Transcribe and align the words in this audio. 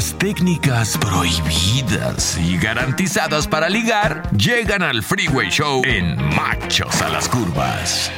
Las 0.00 0.16
técnicas 0.16 0.96
prohibidas 0.96 2.38
y 2.38 2.56
garantizadas 2.56 3.46
para 3.46 3.68
ligar 3.68 4.22
llegan 4.34 4.82
al 4.82 5.02
Freeway 5.02 5.50
Show 5.50 5.82
en 5.84 6.16
Machos 6.34 7.02
a 7.02 7.10
las 7.10 7.28
Curvas. 7.28 8.10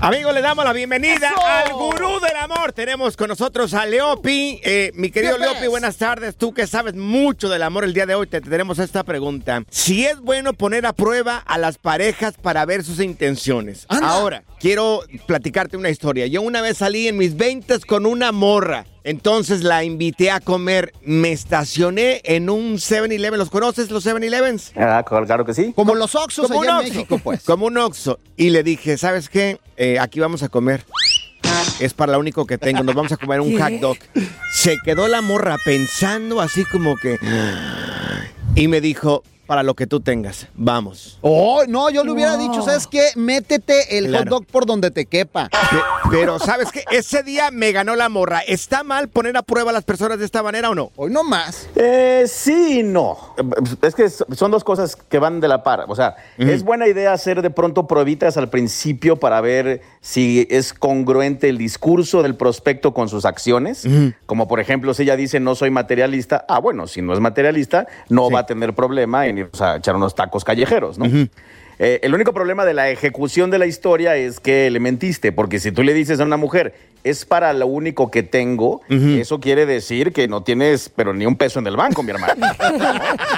Amigos, 0.00 0.32
le 0.32 0.40
damos 0.40 0.64
la 0.64 0.72
bienvenida 0.72 1.34
al 1.46 1.74
gurú 1.74 2.20
del 2.20 2.34
amor. 2.36 2.72
Tenemos 2.72 3.18
con 3.18 3.28
nosotros 3.28 3.74
a 3.74 3.84
Leopi. 3.84 4.58
Eh, 4.64 4.92
mi 4.94 5.10
querido 5.10 5.36
Leopi, 5.36 5.66
buenas 5.66 5.98
tardes. 5.98 6.36
Tú 6.36 6.54
que 6.54 6.66
sabes 6.66 6.94
mucho 6.94 7.50
del 7.50 7.62
amor 7.62 7.84
el 7.84 7.92
día 7.92 8.06
de 8.06 8.14
hoy, 8.14 8.26
te 8.26 8.40
tenemos 8.40 8.78
esta 8.78 9.04
pregunta. 9.04 9.62
Si 9.68 10.06
es 10.06 10.20
bueno 10.20 10.54
poner 10.54 10.86
a 10.86 10.94
prueba 10.94 11.36
a 11.36 11.58
las 11.58 11.76
parejas 11.76 12.36
para 12.40 12.64
ver 12.64 12.82
sus 12.82 12.98
intenciones. 13.00 13.84
Ahora, 13.90 14.42
quiero 14.60 15.00
platicarte 15.26 15.76
una 15.76 15.90
historia. 15.90 16.26
Yo 16.26 16.42
una 16.42 16.60
vez 16.62 16.78
salí 16.78 17.08
en 17.08 17.16
mis 17.16 17.36
20 17.36 17.80
con 17.80 18.06
una 18.06 18.30
morra. 18.30 18.84
Entonces 19.02 19.64
la 19.64 19.82
invité 19.82 20.30
a 20.30 20.40
comer. 20.40 20.92
Me 21.02 21.32
estacioné 21.32 22.20
en 22.24 22.50
un 22.50 22.74
7-Eleven. 22.74 23.38
¿Los 23.38 23.50
conoces, 23.50 23.90
los 23.90 24.06
7-Elevens? 24.06 24.72
Ah, 24.76 25.02
claro 25.04 25.44
que 25.44 25.54
sí. 25.54 25.72
Como 25.74 25.94
los 25.94 26.14
Oxxos 26.14 26.48
Como 26.48 26.60
un 26.60 26.66
allá 26.66 26.72
en 26.72 26.78
Oxxo. 26.78 26.94
México, 26.94 27.18
pues. 27.18 27.42
Como 27.42 27.66
un 27.66 27.78
Oxxo. 27.78 28.20
Y 28.36 28.50
le 28.50 28.62
dije, 28.62 28.98
¿sabes 28.98 29.28
qué? 29.28 29.58
Eh, 29.76 29.98
aquí 29.98 30.20
vamos 30.20 30.42
a 30.42 30.48
comer. 30.48 30.84
Es 31.80 31.94
para 31.94 32.12
lo 32.12 32.18
único 32.18 32.46
que 32.46 32.58
tengo. 32.58 32.82
Nos 32.82 32.94
vamos 32.94 33.12
a 33.12 33.16
comer 33.16 33.40
un 33.40 33.56
¿Qué? 33.56 33.62
hot 33.62 33.72
dog. 33.80 33.96
Se 34.52 34.76
quedó 34.84 35.08
la 35.08 35.22
morra 35.22 35.56
pensando 35.64 36.40
así 36.40 36.64
como 36.66 36.96
que... 36.96 37.16
Y 38.54 38.68
me 38.68 38.80
dijo, 38.80 39.22
para 39.50 39.64
lo 39.64 39.74
que 39.74 39.88
tú 39.88 39.98
tengas. 39.98 40.46
Vamos. 40.54 41.18
Oh, 41.22 41.64
no, 41.66 41.90
yo 41.90 42.04
le 42.04 42.12
hubiera 42.12 42.36
dicho, 42.36 42.62
¿sabes 42.62 42.86
qué? 42.86 43.02
Métete 43.16 43.98
el 43.98 44.16
hot 44.16 44.28
dog 44.28 44.46
por 44.46 44.64
donde 44.64 44.92
te 44.92 45.06
quepa. 45.06 45.48
Pe- 45.48 45.58
Pero, 46.08 46.38
¿sabes 46.38 46.70
qué? 46.70 46.84
Ese 46.92 47.24
día 47.24 47.50
me 47.50 47.72
ganó 47.72 47.96
la 47.96 48.08
morra. 48.08 48.42
¿Está 48.46 48.84
mal 48.84 49.08
poner 49.08 49.36
a 49.36 49.42
prueba 49.42 49.70
a 49.70 49.72
las 49.72 49.82
personas 49.82 50.20
de 50.20 50.24
esta 50.24 50.44
manera 50.44 50.70
o 50.70 50.76
no? 50.76 50.92
Hoy 50.94 51.10
no 51.10 51.24
más. 51.24 51.68
Eh, 51.74 52.26
sí 52.28 52.78
y 52.78 52.82
no. 52.84 53.18
Es 53.82 53.96
que 53.96 54.08
son 54.08 54.52
dos 54.52 54.62
cosas 54.62 54.94
que 54.94 55.18
van 55.18 55.40
de 55.40 55.48
la 55.48 55.64
par. 55.64 55.86
O 55.88 55.96
sea, 55.96 56.14
es 56.38 56.62
buena 56.62 56.86
idea 56.86 57.12
hacer 57.12 57.42
de 57.42 57.50
pronto 57.50 57.88
pruebitas 57.88 58.36
al 58.36 58.50
principio 58.50 59.16
para 59.16 59.40
ver 59.40 59.80
si 60.00 60.46
es 60.48 60.72
congruente 60.72 61.48
el 61.48 61.58
discurso 61.58 62.22
del 62.22 62.36
prospecto 62.36 62.94
con 62.94 63.08
sus 63.08 63.24
acciones. 63.24 63.84
Como 64.26 64.46
por 64.46 64.60
ejemplo, 64.60 64.94
si 64.94 65.02
ella 65.02 65.16
dice 65.16 65.40
no 65.40 65.56
soy 65.56 65.70
materialista, 65.70 66.44
ah, 66.48 66.60
bueno, 66.60 66.86
si 66.86 67.02
no 67.02 67.12
es 67.14 67.18
materialista, 67.18 67.88
no 68.08 68.30
va 68.30 68.38
a 68.40 68.46
tener 68.46 68.74
problema 68.76 69.26
en 69.26 69.39
ir 69.40 69.50
a 69.60 69.76
echar 69.76 69.96
unos 69.96 70.14
tacos 70.14 70.44
callejeros, 70.44 70.98
¿no? 70.98 71.06
Eh, 71.82 71.98
el 72.02 72.14
único 72.14 72.34
problema 72.34 72.66
de 72.66 72.74
la 72.74 72.90
ejecución 72.90 73.50
de 73.50 73.58
la 73.58 73.64
historia 73.66 74.14
es 74.16 74.38
que 74.38 74.70
le 74.70 74.80
mentiste, 74.80 75.32
porque 75.32 75.58
si 75.58 75.72
tú 75.72 75.82
le 75.82 75.94
dices 75.94 76.20
a 76.20 76.24
una 76.24 76.36
mujer, 76.36 76.74
es 77.04 77.24
para 77.24 77.54
lo 77.54 77.66
único 77.66 78.10
que 78.10 78.22
tengo, 78.22 78.82
eso 78.90 79.40
quiere 79.40 79.64
decir 79.64 80.12
que 80.12 80.28
no 80.28 80.42
tienes, 80.42 80.90
pero 80.94 81.14
ni 81.14 81.24
un 81.24 81.36
peso 81.36 81.58
en 81.58 81.66
el 81.66 81.76
banco, 81.76 82.02
mi 82.02 82.10
hermano. 82.10 82.34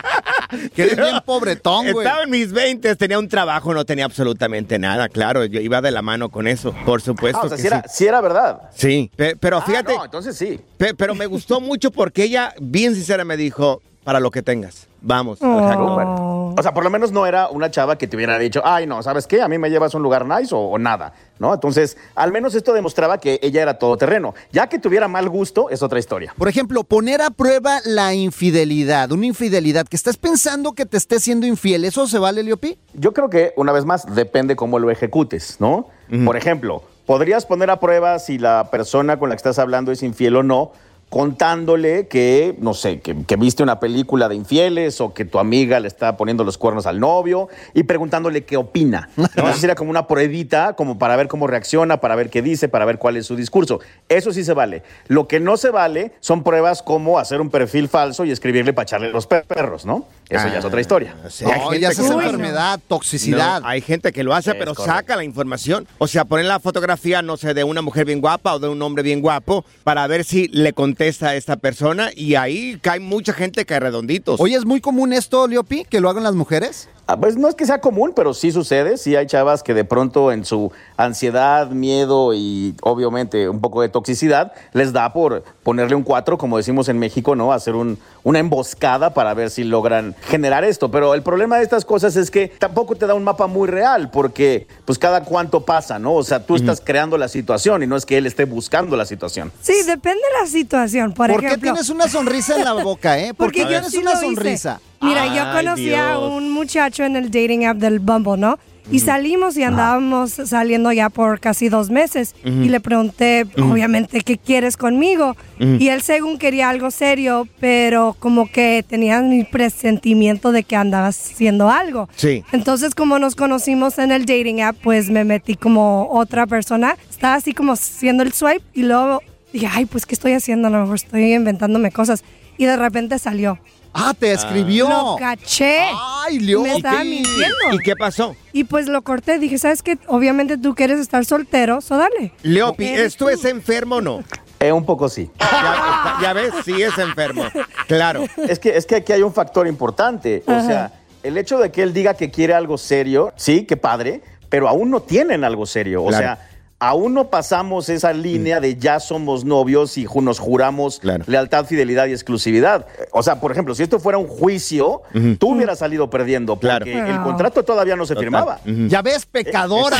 Que 0.74 0.82
eres 0.82 0.96
bien 0.96 1.16
pobretón, 1.24 1.90
güey. 1.92 2.06
Estaba 2.06 2.24
en 2.24 2.30
mis 2.30 2.52
20, 2.52 2.94
tenía 2.96 3.18
un 3.18 3.26
trabajo, 3.28 3.72
no 3.72 3.86
tenía 3.86 4.04
absolutamente 4.04 4.78
nada, 4.78 5.08
claro. 5.08 5.46
Yo 5.46 5.60
iba 5.60 5.80
de 5.80 5.90
la 5.90 6.02
mano 6.02 6.28
con 6.30 6.46
eso, 6.46 6.74
por 6.84 7.00
supuesto. 7.00 7.40
Ah, 7.42 7.46
o 7.46 7.48
sea, 7.48 7.56
que 7.56 7.62
si 7.62 7.66
era, 7.68 7.82
sí. 7.84 7.88
si 7.90 8.06
era 8.06 8.20
verdad. 8.20 8.60
Sí, 8.74 9.10
pe- 9.16 9.34
pero 9.36 9.58
Ah, 9.58 9.62
fíjate, 9.62 9.96
no, 9.96 10.04
entonces 10.04 10.36
sí. 10.36 10.60
pe- 10.76 10.92
pero 10.94 11.14
me 11.14 11.24
gustó 11.24 11.58
mucho 11.60 11.90
porque 11.90 12.24
ella, 12.24 12.52
bien 12.60 12.94
sincera, 12.94 13.24
me 13.24 13.38
dijo, 13.38 13.80
para 14.04 14.20
lo 14.20 14.30
que 14.30 14.42
tengas, 14.42 14.88
vamos. 15.00 15.40
al 15.42 15.68
hack 15.68 15.78
dog". 15.78 15.90
Súper. 15.90 16.32
O 16.58 16.62
sea, 16.62 16.74
por 16.74 16.84
lo 16.84 16.90
menos 16.90 17.12
no 17.12 17.26
era 17.26 17.48
una 17.48 17.70
chava 17.70 17.96
que 17.96 18.06
te 18.06 18.16
hubiera 18.16 18.38
dicho, 18.38 18.60
ay, 18.64 18.86
no, 18.86 19.02
¿sabes 19.02 19.26
qué? 19.26 19.40
A 19.40 19.48
mí 19.48 19.58
me 19.58 19.70
llevas 19.70 19.94
a 19.94 19.96
un 19.96 20.02
lugar 20.02 20.26
nice 20.26 20.54
o, 20.54 20.58
o 20.58 20.78
nada, 20.78 21.14
¿no? 21.38 21.54
Entonces, 21.54 21.96
al 22.14 22.30
menos 22.30 22.54
esto 22.54 22.72
demostraba 22.72 23.18
que 23.18 23.40
ella 23.42 23.62
era 23.62 23.78
todoterreno. 23.78 24.34
Ya 24.52 24.66
que 24.66 24.78
tuviera 24.78 25.08
mal 25.08 25.28
gusto, 25.28 25.70
es 25.70 25.82
otra 25.82 25.98
historia. 25.98 26.34
Por 26.36 26.48
ejemplo, 26.48 26.84
poner 26.84 27.22
a 27.22 27.30
prueba 27.30 27.80
la 27.84 28.12
infidelidad, 28.14 29.10
una 29.12 29.26
infidelidad 29.26 29.86
que 29.86 29.96
estás 29.96 30.16
pensando 30.16 30.72
que 30.72 30.84
te 30.84 30.96
esté 30.96 31.20
siendo 31.20 31.46
infiel, 31.46 31.84
¿eso 31.84 32.06
se 32.06 32.18
vale, 32.18 32.42
Leopi? 32.42 32.78
Yo 32.94 33.12
creo 33.12 33.30
que, 33.30 33.54
una 33.56 33.72
vez 33.72 33.84
más, 33.84 34.04
depende 34.14 34.56
cómo 34.56 34.78
lo 34.78 34.90
ejecutes, 34.90 35.56
¿no? 35.58 35.88
Por 36.26 36.36
ejemplo, 36.36 36.82
podrías 37.06 37.46
poner 37.46 37.70
a 37.70 37.80
prueba 37.80 38.18
si 38.18 38.36
la 38.38 38.68
persona 38.70 39.18
con 39.18 39.30
la 39.30 39.34
que 39.34 39.38
estás 39.38 39.58
hablando 39.58 39.92
es 39.92 40.02
infiel 40.02 40.36
o 40.36 40.42
no, 40.42 40.72
contándole 41.12 42.08
que, 42.08 42.56
no 42.58 42.72
sé, 42.72 43.00
que, 43.00 43.14
que 43.26 43.36
viste 43.36 43.62
una 43.62 43.78
película 43.78 44.30
de 44.30 44.34
infieles 44.34 44.98
o 45.02 45.12
que 45.12 45.26
tu 45.26 45.38
amiga 45.38 45.78
le 45.78 45.86
está 45.86 46.16
poniendo 46.16 46.42
los 46.42 46.56
cuernos 46.56 46.86
al 46.86 47.00
novio 47.00 47.48
y 47.74 47.82
preguntándole 47.82 48.44
qué 48.44 48.56
opina. 48.56 49.10
sería 49.56 49.74
como 49.74 49.90
una 49.90 50.06
pruebita, 50.06 50.72
como 50.72 50.98
para 50.98 51.14
ver 51.16 51.28
cómo 51.28 51.46
reacciona, 51.46 52.00
para 52.00 52.16
ver 52.16 52.30
qué 52.30 52.40
dice, 52.40 52.70
para 52.70 52.86
ver 52.86 52.96
cuál 52.96 53.18
es 53.18 53.26
su 53.26 53.36
discurso. 53.36 53.80
Eso 54.08 54.32
sí 54.32 54.42
se 54.42 54.54
vale. 54.54 54.84
Lo 55.06 55.28
que 55.28 55.38
no 55.38 55.58
se 55.58 55.68
vale 55.68 56.12
son 56.20 56.42
pruebas 56.42 56.82
como 56.82 57.18
hacer 57.18 57.42
un 57.42 57.50
perfil 57.50 57.88
falso 57.90 58.24
y 58.24 58.30
escribirle 58.30 58.72
para 58.72 58.84
echarle 58.84 59.10
los 59.10 59.26
per- 59.26 59.44
perros, 59.44 59.84
¿no? 59.84 60.06
Eso 60.32 60.48
ya 60.48 60.58
es 60.58 60.64
otra 60.64 60.80
historia. 60.80 61.14
Sí, 61.28 61.44
hay 61.44 61.52
No, 61.58 61.64
gente 61.70 61.80
ya 61.80 61.88
es 61.90 61.98
enfermedad, 61.98 62.80
toxicidad. 62.88 63.60
No, 63.60 63.68
hay 63.68 63.80
gente 63.80 64.12
que 64.12 64.22
lo 64.24 64.34
hace, 64.34 64.50
Es 64.50 64.56
pero 64.56 64.74
correcto. 64.74 64.94
saca 64.96 65.16
la 65.16 65.24
información. 65.24 65.86
O 65.98 66.06
sea, 66.06 66.24
ponen 66.24 66.48
la 66.48 66.60
fotografía, 66.60 67.22
no 67.22 67.36
sé, 67.36 67.54
de 67.54 67.64
una 67.64 67.82
mujer 67.82 68.04
bien 68.06 68.20
guapa 68.20 68.54
o 68.54 68.58
de 68.58 68.68
un 68.68 68.80
hombre 68.82 69.02
bien 69.02 69.20
guapo 69.20 69.64
para 69.84 70.06
ver 70.06 70.24
si 70.24 70.48
le 70.48 70.72
contesta 70.72 71.28
a 71.28 71.34
esta 71.36 71.56
persona 71.56 72.10
y 72.14 72.34
ahí 72.34 72.78
cae 72.80 73.00
mucha 73.00 73.32
gente 73.32 73.64
que 73.66 73.78
redonditos. 73.78 74.40
Oye, 74.40 74.56
¿es 74.56 74.64
muy 74.64 74.80
común 74.80 75.12
esto, 75.12 75.46
Leopi, 75.46 75.84
que 75.84 76.00
lo 76.00 76.08
hagan 76.10 76.22
las 76.24 76.34
mujeres? 76.34 76.88
Ah, 77.06 77.16
Pues 77.16 77.36
no 77.36 77.48
es 77.48 77.54
que 77.56 77.66
sea 77.66 77.80
común, 77.80 78.12
pero 78.14 78.32
sí 78.32 78.52
sucede. 78.52 78.96
Sí 78.96 79.16
hay 79.16 79.26
chavas 79.26 79.62
que 79.62 79.74
de 79.74 79.84
pronto 79.84 80.30
en 80.32 80.44
su 80.44 80.70
ansiedad, 80.96 81.68
miedo 81.68 82.32
y 82.32 82.74
obviamente 82.82 83.48
un 83.48 83.60
poco 83.60 83.82
de 83.82 83.88
toxicidad 83.88 84.52
les 84.72 84.92
da 84.92 85.12
por 85.12 85.42
ponerle 85.64 85.96
un 85.96 86.04
cuatro, 86.04 86.38
como 86.38 86.56
decimos 86.56 86.88
en 86.88 86.98
México, 86.98 87.34
¿no? 87.34 87.52
Hacer 87.52 87.74
un, 87.74 87.98
una 88.22 88.38
emboscada 88.38 89.12
para 89.14 89.34
ver 89.34 89.50
si 89.50 89.64
logran 89.64 90.14
generar 90.22 90.64
esto. 90.64 90.90
Pero 90.90 91.14
el 91.14 91.22
problema 91.22 91.56
de 91.58 91.64
estas 91.64 91.84
cosas 91.84 92.16
es 92.16 92.30
que 92.30 92.48
tampoco 92.48 92.94
te 92.94 93.06
da 93.06 93.14
un 93.14 93.24
mapa 93.24 93.46
muy 93.46 93.68
real 93.68 94.10
porque 94.10 94.66
pues 94.84 94.98
cada 94.98 95.24
cuánto 95.24 95.64
pasa, 95.64 95.98
¿no? 95.98 96.14
O 96.14 96.22
sea, 96.22 96.44
tú 96.44 96.56
estás 96.56 96.80
creando 96.84 97.18
la 97.18 97.28
situación 97.28 97.82
y 97.82 97.86
no 97.86 97.96
es 97.96 98.06
que 98.06 98.18
él 98.18 98.26
esté 98.26 98.44
buscando 98.44 98.96
la 98.96 99.04
situación. 99.04 99.52
Sí, 99.60 99.74
depende 99.86 100.20
de 100.20 100.40
la 100.42 100.46
situación. 100.48 101.12
Por, 101.12 101.30
¿Por 101.30 101.40
qué 101.40 101.46
ejemplo, 101.46 101.72
tienes 101.72 101.90
una 101.90 102.08
sonrisa 102.08 102.56
en 102.56 102.64
la 102.64 102.72
boca, 102.74 103.18
eh? 103.18 103.34
¿Por 103.34 103.50
qué 103.52 103.60
Porque 103.60 103.60
yo 103.62 103.68
tienes 103.68 103.90
sí 103.90 103.98
una 103.98 104.12
hice. 104.12 104.20
sonrisa? 104.20 104.80
Mira, 105.00 105.26
yo 105.34 105.52
conocí 105.56 105.92
a 105.94 106.18
un 106.18 106.50
muchacho 106.50 107.02
en 107.04 107.16
el 107.16 107.24
dating 107.30 107.66
app 107.66 107.76
del 107.78 107.98
Bumble, 107.98 108.36
¿no? 108.36 108.58
Y 108.90 108.98
salimos 108.98 109.56
y 109.56 109.62
andábamos 109.62 110.32
saliendo 110.32 110.92
ya 110.92 111.08
por 111.08 111.40
casi 111.40 111.68
dos 111.68 111.90
meses. 111.90 112.34
Y 112.44 112.68
le 112.68 112.80
pregunté, 112.80 113.46
obviamente, 113.56 114.20
¿qué 114.20 114.38
quieres 114.38 114.76
conmigo? 114.76 115.36
Y 115.58 115.88
él 115.88 116.02
según 116.02 116.38
quería 116.38 116.68
algo 116.68 116.90
serio, 116.90 117.46
pero 117.60 118.16
como 118.18 118.50
que 118.50 118.84
tenía 118.86 119.20
mi 119.20 119.44
presentimiento 119.44 120.52
de 120.52 120.64
que 120.64 120.76
andaba 120.76 121.08
haciendo 121.08 121.70
algo. 121.70 122.08
Sí. 122.16 122.44
Entonces, 122.52 122.94
como 122.94 123.18
nos 123.18 123.36
conocimos 123.36 123.98
en 123.98 124.10
el 124.10 124.26
dating 124.26 124.62
app, 124.62 124.76
pues 124.82 125.10
me 125.10 125.24
metí 125.24 125.54
como 125.54 126.08
otra 126.10 126.46
persona. 126.46 126.96
Estaba 127.08 127.34
así 127.34 127.52
como 127.52 127.72
haciendo 127.72 128.22
el 128.22 128.32
swipe 128.32 128.64
y 128.74 128.82
luego 128.82 129.22
dije, 129.52 129.68
ay, 129.70 129.86
pues, 129.86 130.06
¿qué 130.06 130.14
estoy 130.14 130.32
haciendo? 130.32 130.68
A 130.68 130.70
lo 130.70 130.80
mejor 130.80 130.96
estoy 130.96 131.32
inventándome 131.34 131.92
cosas. 131.92 132.24
Y 132.58 132.64
de 132.64 132.76
repente 132.76 133.18
salió. 133.18 133.58
Ah, 133.94 134.14
te 134.18 134.32
escribió. 134.32 134.88
Lo 134.88 135.16
caché. 135.18 135.80
Ay, 136.24 136.38
Leopi. 136.38 136.68
Me 136.70 136.76
estaba 136.76 137.04
mintiendo. 137.04 137.56
¿Y 137.72 137.78
qué 137.78 137.94
pasó? 137.96 138.34
Y 138.52 138.64
pues 138.64 138.88
lo 138.88 139.02
corté. 139.02 139.38
Dije, 139.38 139.58
¿sabes 139.58 139.82
qué? 139.82 139.98
Obviamente 140.06 140.56
tú 140.58 140.74
quieres 140.74 140.98
estar 140.98 141.24
soltero, 141.24 141.80
so 141.80 141.96
dale. 141.96 142.32
Leopi, 142.42 142.86
¿esto 142.86 143.26
tú. 143.26 143.30
es 143.30 143.44
enfermo 143.44 143.96
o 143.96 144.00
no? 144.00 144.24
Eh, 144.60 144.72
un 144.72 144.86
poco 144.86 145.08
sí. 145.08 145.30
Ya, 145.40 146.18
ya 146.22 146.32
ves, 146.32 146.52
sí 146.64 146.80
es 146.80 146.96
enfermo. 146.98 147.44
Claro. 147.88 148.24
Es 148.48 148.58
que, 148.58 148.76
es 148.76 148.86
que 148.86 148.96
aquí 148.96 149.12
hay 149.12 149.22
un 149.22 149.34
factor 149.34 149.66
importante. 149.66 150.42
O 150.46 150.60
sea, 150.62 150.92
el 151.22 151.36
hecho 151.36 151.58
de 151.58 151.70
que 151.72 151.82
él 151.82 151.92
diga 151.92 152.14
que 152.14 152.30
quiere 152.30 152.54
algo 152.54 152.78
serio, 152.78 153.32
sí, 153.36 153.64
qué 153.64 153.76
padre, 153.76 154.22
pero 154.48 154.68
aún 154.68 154.90
no 154.90 155.00
tienen 155.02 155.44
algo 155.44 155.66
serio. 155.66 156.02
O 156.04 156.08
Claro. 156.08 156.22
sea, 156.24 156.48
aún 156.84 157.14
no 157.14 157.28
pasamos 157.30 157.88
esa 157.88 158.12
línea 158.12 158.58
de 158.58 158.76
ya 158.76 158.98
somos 158.98 159.44
novios 159.44 159.96
y 159.98 160.06
nos 160.20 160.40
juramos 160.40 160.98
Claro. 160.98 161.22
lealtad, 161.28 161.64
fidelidad 161.64 162.06
y 162.06 162.12
exclusividad. 162.12 162.86
O 163.12 163.22
sea, 163.22 163.40
por 163.40 163.52
ejemplo, 163.52 163.72
si 163.76 163.84
esto 163.84 164.00
fuera 164.00 164.18
un 164.18 164.26
juicio, 164.26 165.02
tú 165.38 165.50
hubieras 165.54 165.78
salido 165.78 166.10
perdiendo 166.10 166.56
porque 166.56 166.92
Claro. 166.92 167.06
el 167.06 167.20
contrato 167.22 167.62
todavía 167.62 167.94
no 167.94 168.04
se 168.04 168.16
firmaba. 168.16 168.58
Ya 168.64 169.00
ves, 169.00 169.26
pecadora. 169.26 169.96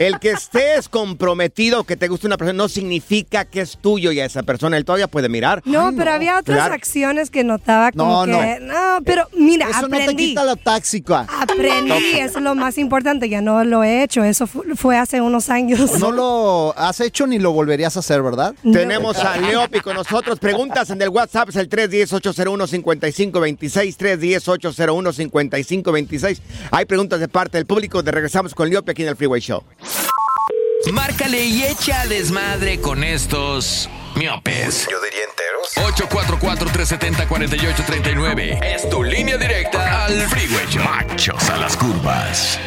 El 0.00 0.18
que 0.18 0.30
estés 0.30 0.88
comprometido, 0.88 1.84
que 1.84 1.96
te 1.96 2.08
guste 2.08 2.26
una 2.26 2.36
persona, 2.36 2.56
no 2.56 2.68
significa 2.68 3.44
que 3.44 3.60
es 3.60 3.76
tuyo 3.80 4.10
y 4.10 4.18
a 4.20 4.24
esa 4.24 4.42
persona 4.42 4.76
él 4.76 4.84
todavía 4.84 5.06
puede 5.06 5.28
mirar. 5.28 5.62
No, 5.64 5.92
pero 5.96 6.10
había 6.12 6.38
otras 6.38 6.58
Claro. 6.58 6.74
acciones 6.74 7.30
que 7.30 7.44
notaba 7.44 7.92
como 7.92 8.26
No, 8.26 8.40
que... 8.40 8.58
No, 8.60 8.98
pero 9.04 9.28
mira, 9.36 9.68
Eso 9.70 9.82
no 9.82 9.88
te 9.96 10.02
aprendí. 10.02 10.26
quita 10.30 10.44
lo 10.44 10.56
táxica. 10.56 11.26
Aprendí, 11.40 12.18
eso 12.18 12.38
es 12.38 12.44
lo 12.44 12.54
más 12.56 12.76
importante. 12.78 13.28
Ya 13.28 13.40
no 13.40 13.62
lo 13.64 13.84
he 13.84 14.02
hecho. 14.02 14.24
Eso 14.24 14.46
fu- 14.46 14.64
fue 14.74 14.98
hace 14.98 15.20
unos 15.20 15.48
años. 15.48 15.75
No 15.98 16.12
lo 16.12 16.74
has 16.76 17.00
hecho 17.00 17.26
ni 17.26 17.38
lo 17.38 17.52
volverías 17.52 17.96
a 17.96 18.00
hacer, 18.00 18.22
¿verdad? 18.22 18.54
Tenemos 18.62 19.16
a 19.18 19.36
Leopi 19.36 19.80
con 19.80 19.96
nosotros. 19.96 20.38
Preguntas 20.38 20.90
en 20.90 21.02
el 21.02 21.08
WhatsApp 21.08 21.48
es 21.50 21.56
el 21.56 21.68
310-801-5526. 21.68 23.96
310-801-5526. 23.96 26.40
Hay 26.70 26.84
preguntas 26.84 27.18
de 27.20 27.28
parte 27.28 27.58
del 27.58 27.66
público. 27.66 28.02
De 28.02 28.10
regresamos 28.10 28.54
con 28.54 28.68
Leopi 28.70 28.92
aquí 28.92 29.02
en 29.02 29.08
el 29.08 29.16
Freeway 29.16 29.40
Show. 29.40 29.62
Márcale 30.92 31.44
y 31.44 31.64
echa 31.64 32.06
desmadre 32.06 32.80
con 32.80 33.02
estos 33.02 33.88
miopes. 34.14 34.86
Yo 34.88 34.98
diría 35.00 35.24
enteros. 35.24 35.74
844-370-4839. 36.10 38.64
Es 38.64 38.88
tu 38.88 39.02
línea 39.02 39.36
directa 39.36 40.04
al 40.04 40.12
Freeway 40.28 40.66
Show. 40.70 40.84
Machos 40.84 41.50
a 41.50 41.56
las 41.56 41.76
curvas. 41.76 42.60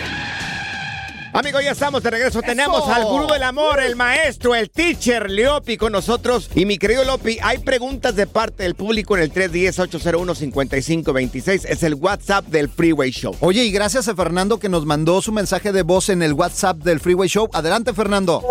Amigos, 1.39 1.63
ya 1.63 1.71
estamos 1.71 2.03
de 2.03 2.09
regreso. 2.09 2.41
Tenemos 2.41 2.85
al 2.89 3.05
gurú 3.05 3.25
del 3.27 3.43
amor, 3.43 3.79
el 3.79 3.95
maestro, 3.95 4.55
el 4.55 4.69
teacher 4.69 5.31
Leopi 5.31 5.77
con 5.77 5.93
nosotros. 5.93 6.49
Y 6.53 6.65
mi 6.65 6.77
querido 6.77 7.05
Leopi, 7.05 7.37
hay 7.41 7.59
preguntas 7.59 8.17
de 8.17 8.27
parte 8.27 8.63
del 8.63 8.75
público 8.75 9.15
en 9.15 9.23
el 9.23 9.31
310-801-5526. 9.31 11.65
Es 11.69 11.83
el 11.83 11.95
WhatsApp 11.95 12.47
del 12.47 12.67
Freeway 12.67 13.11
Show. 13.11 13.37
Oye, 13.39 13.63
y 13.63 13.71
gracias 13.71 14.09
a 14.09 14.15
Fernando 14.15 14.59
que 14.59 14.67
nos 14.67 14.85
mandó 14.85 15.21
su 15.21 15.31
mensaje 15.31 15.71
de 15.71 15.83
voz 15.83 16.09
en 16.09 16.23
el 16.23 16.33
WhatsApp 16.33 16.79
del 16.79 16.99
Freeway 16.99 17.29
Show. 17.29 17.47
Adelante, 17.53 17.93
Fernando. 17.93 18.43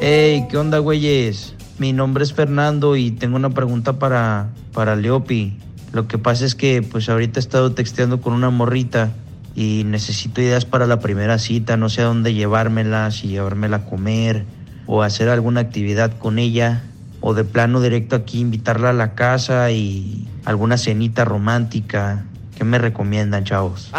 Hey, 0.00 0.46
¿qué 0.48 0.56
onda, 0.56 0.78
güeyes? 0.78 1.52
Mi 1.76 1.92
nombre 1.92 2.24
es 2.24 2.32
Fernando 2.32 2.96
y 2.96 3.10
tengo 3.10 3.36
una 3.36 3.50
pregunta 3.50 3.98
para, 3.98 4.48
para 4.72 4.96
Leopi. 4.96 5.58
Lo 5.92 6.08
que 6.08 6.16
pasa 6.16 6.46
es 6.46 6.54
que, 6.54 6.80
pues, 6.80 7.10
ahorita 7.10 7.40
he 7.40 7.42
estado 7.42 7.72
texteando 7.72 8.22
con 8.22 8.32
una 8.32 8.48
morrita 8.48 9.12
y 9.54 9.84
necesito 9.84 10.40
ideas 10.40 10.64
para 10.64 10.86
la 10.86 11.00
primera 11.00 11.38
cita. 11.38 11.76
No 11.76 11.88
sé 11.88 12.02
a 12.02 12.06
dónde 12.06 12.34
llevármela, 12.34 13.10
si 13.10 13.28
llevármela 13.28 13.78
a 13.78 13.84
comer 13.84 14.44
o 14.86 15.02
hacer 15.02 15.28
alguna 15.28 15.60
actividad 15.60 16.12
con 16.18 16.38
ella. 16.38 16.82
O 17.20 17.34
de 17.34 17.44
plano 17.44 17.80
directo 17.80 18.16
aquí 18.16 18.40
invitarla 18.40 18.90
a 18.90 18.92
la 18.92 19.14
casa 19.14 19.70
y 19.70 20.28
alguna 20.44 20.76
cenita 20.76 21.24
romántica. 21.24 22.24
¿Qué 22.56 22.64
me 22.64 22.78
recomiendan, 22.78 23.44
chavos? 23.44 23.92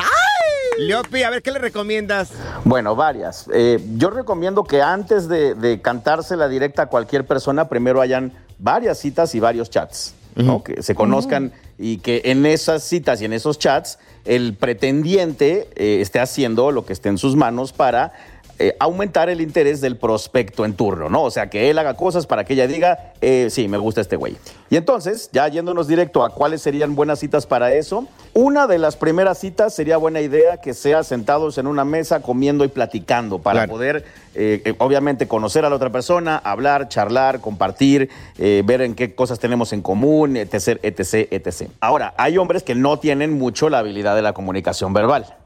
Leopi, 0.78 1.24
a 1.24 1.30
ver, 1.30 1.42
¿qué 1.42 1.52
le 1.52 1.60
recomiendas? 1.60 2.32
Bueno, 2.66 2.96
varias. 2.96 3.48
Eh, 3.54 3.80
yo 3.96 4.10
recomiendo 4.10 4.64
que 4.64 4.82
antes 4.82 5.28
de, 5.28 5.56
de 5.56 5.82
cantársela 5.82 6.48
directa 6.48 6.84
a 6.84 6.86
cualquier 6.88 7.26
persona, 7.26 7.70
primero 7.70 8.02
hayan 8.02 8.34
varias 8.60 8.98
citas 9.00 9.36
y 9.36 9.40
varios 9.40 9.70
chats, 9.70 10.16
Que 10.64 10.82
se 10.82 10.96
conozcan 10.96 11.52
y 11.78 11.98
que 11.98 12.22
en 12.26 12.46
esas 12.46 12.84
citas 12.84 13.22
y 13.22 13.26
en 13.26 13.34
esos 13.34 13.60
chats 13.60 14.00
el 14.26 14.56
pretendiente 14.56 15.70
eh, 15.76 16.00
esté 16.02 16.20
haciendo 16.20 16.72
lo 16.72 16.86
que 16.86 16.94
esté 16.94 17.10
en 17.10 17.18
sus 17.18 17.36
manos 17.36 17.74
para 17.74 18.14
eh, 18.60 18.76
aumentar 18.80 19.30
el 19.30 19.42
interés 19.42 19.82
del 19.82 19.98
prospecto 19.98 20.64
en 20.64 20.76
turno, 20.76 21.10
¿no? 21.10 21.24
O 21.24 21.32
sea, 21.32 21.50
que 21.50 21.72
él 21.72 21.80
haga 21.80 21.96
cosas 21.96 22.28
para 22.28 22.44
que 22.44 22.54
ella 22.54 22.68
diga, 22.68 23.14
eh, 23.20 23.48
sí, 23.50 23.68
me 23.68 23.80
gusta 23.80 24.02
este 24.02 24.16
güey. 24.16 24.38
Y 24.70 24.76
entonces, 24.76 25.30
ya 25.34 25.48
yéndonos 25.48 25.88
directo 25.88 26.24
a 26.24 26.30
cuáles 26.30 26.62
serían 26.62 26.94
buenas 26.94 27.18
citas 27.20 27.48
para 27.48 27.74
eso, 27.74 28.08
una 28.34 28.68
de 28.68 28.78
las 28.78 28.96
primeras 28.96 29.40
citas 29.40 29.74
sería 29.74 29.98
buena 29.98 30.22
idea 30.22 30.58
que 30.58 30.76
sea 30.76 31.04
sentados 31.04 31.58
en 31.58 31.66
una 31.66 31.84
mesa 31.84 32.22
comiendo 32.22 32.64
y 32.64 32.68
platicando 32.68 33.40
para 33.40 33.68
poder, 33.68 34.06
eh, 34.36 34.76
obviamente, 34.78 35.28
conocer 35.28 35.66
a 35.66 35.70
la 35.70 35.76
otra 35.76 35.92
persona, 35.92 36.38
hablar, 36.38 36.90
charlar, 36.90 37.42
compartir, 37.42 38.10
ver 38.38 38.82
en 38.82 38.94
qué 38.94 39.16
cosas 39.16 39.40
tenemos 39.40 39.74
en 39.74 39.82
común, 39.82 40.38
etc., 40.38 40.80
etc., 40.84 41.28
etc. 41.32 41.70
Ahora, 41.80 42.14
hay 42.18 42.38
hombres 42.38 42.62
que 42.62 42.76
no 42.76 43.00
tienen 43.00 43.34
mucho 43.34 43.70
la 43.70 43.80
habilidad 43.80 44.16
de 44.16 44.22
la 44.22 44.34
comunicación 44.34 44.94
verbal. 44.94 45.38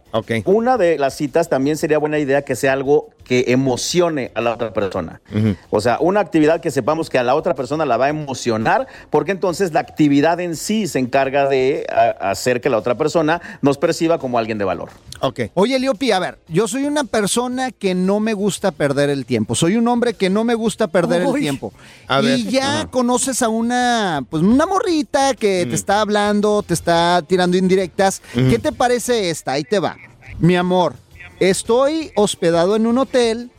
Una 0.46 0.78
de 0.78 0.98
las 0.98 1.16
citas 1.16 1.50
también 1.50 1.78
sería 1.78 1.98
buena 1.98 2.20
idea 2.20 2.44
que 2.44 2.56
sea 2.56 2.74
algo 2.74 3.10
que 3.28 3.46
emocione 3.48 4.32
a 4.36 4.42
la 4.42 4.54
otra 4.54 4.72
persona. 4.74 5.22
O 5.70 5.82
sea, 5.82 5.98
una 6.00 6.20
actividad 6.22 6.62
que 6.62 6.72
sepamos 6.72 7.10
que 7.10 7.18
a 7.20 7.24
la 7.24 7.36
otra 7.36 7.54
persona 7.54 7.86
la 7.86 7.98
va 7.98 8.06
a 8.06 8.10
emocionar, 8.10 8.88
porque 9.10 9.32
entonces 9.32 9.74
la 9.74 9.82
actividad 9.82 10.40
en 10.40 10.56
sí 10.56 10.88
se 10.88 11.00
encarga 11.00 11.48
de 11.50 11.86
a- 11.90 12.30
hacer 12.32 12.62
que 12.62 12.70
la 12.70 12.78
otra 12.78 12.96
persona 12.96 13.42
nos 13.62 13.78
perciba 13.78 14.18
como 14.18 14.40
alguien 14.40 14.58
de 14.58 14.66
valor. 14.66 14.90
Ok. 15.20 15.42
Oye, 15.56 15.78
Leopi, 15.80 16.12
a 16.12 16.20
ver, 16.20 16.40
yo 16.48 16.68
soy 16.68 16.86
una 16.86 17.04
persona 17.04 17.72
que 17.72 17.94
no 17.96 18.20
me 18.20 18.34
gusta 18.34 18.72
perder 18.72 19.10
el 19.10 19.26
tiempo. 19.26 19.56
Soy 19.56 19.76
un 19.76 19.88
hombre 19.88 20.14
que 20.14 20.30
no 20.30 20.44
me 20.44 20.54
gusta 20.54 20.88
perder 20.88 21.24
el 21.24 21.34
tiempo. 21.34 21.74
A 22.08 22.22
y 22.22 22.26
ver. 22.26 22.40
ya 22.44 22.88
conoces 22.90 23.42
a 23.42 23.50
una, 23.50 24.24
pues 24.30 24.42
una 24.44 24.66
morrita 24.66 25.34
que 25.34 25.66
te 25.66 25.76
está 25.76 26.02
hablando, 26.02 26.64
te 26.64 26.74
está 26.74 27.22
tirando 27.28 27.58
indirectas. 27.58 28.22
¿Qué 28.34 28.58
te 28.60 28.72
parece 28.72 29.30
esta? 29.30 29.54
Ahí 29.54 29.64
te 29.64 29.80
va. 29.80 29.98
Mi 30.40 30.56
amor, 30.56 30.94
estoy 31.40 32.12
hospedado 32.16 32.76
en 32.76 32.88
un 32.88 32.98
hotel 32.98 33.52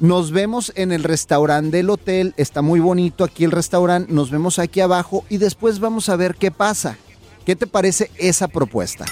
Nos 0.00 0.32
vemos 0.32 0.72
en 0.76 0.92
el 0.92 1.02
restaurante 1.02 1.78
del 1.78 1.90
hotel, 1.90 2.34
está 2.36 2.60
muy 2.62 2.80
bonito 2.80 3.24
aquí 3.24 3.44
el 3.44 3.52
restaurante, 3.52 4.12
nos 4.12 4.30
vemos 4.30 4.58
aquí 4.58 4.80
abajo 4.80 5.24
y 5.30 5.38
después 5.38 5.80
vamos 5.80 6.08
a 6.08 6.16
ver 6.16 6.34
qué 6.34 6.50
pasa. 6.50 6.98
¿Qué 7.44 7.56
te 7.56 7.66
parece 7.66 8.10
esa 8.16 8.48
propuesta? 8.48 9.04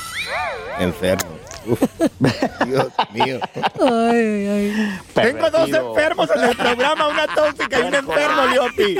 Enfermo. 0.78 1.43
Uf, 1.66 1.80
Dios 2.66 2.86
mío. 3.12 3.40
Ay, 3.80 4.46
ay, 4.46 4.74
ay. 4.76 5.00
Tengo 5.14 5.50
dos 5.50 5.68
enfermos 5.68 6.28
en 6.34 6.44
el 6.44 6.56
programa, 6.56 7.08
una 7.08 7.26
tóxica 7.26 7.80
y 7.80 7.82
un 7.82 7.94
enfermo, 7.94 8.46
Leopi. 8.46 8.98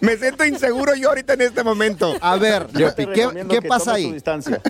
Me 0.00 0.16
siento 0.16 0.44
inseguro 0.44 0.94
yo 0.94 1.10
ahorita 1.10 1.34
en 1.34 1.42
este 1.42 1.62
momento. 1.62 2.14
A 2.20 2.36
ver, 2.36 2.66
recomiendo 2.72 3.54
que 3.60 3.68
tomes 3.68 3.84
tu 3.84 4.12
distancia. 4.12 4.60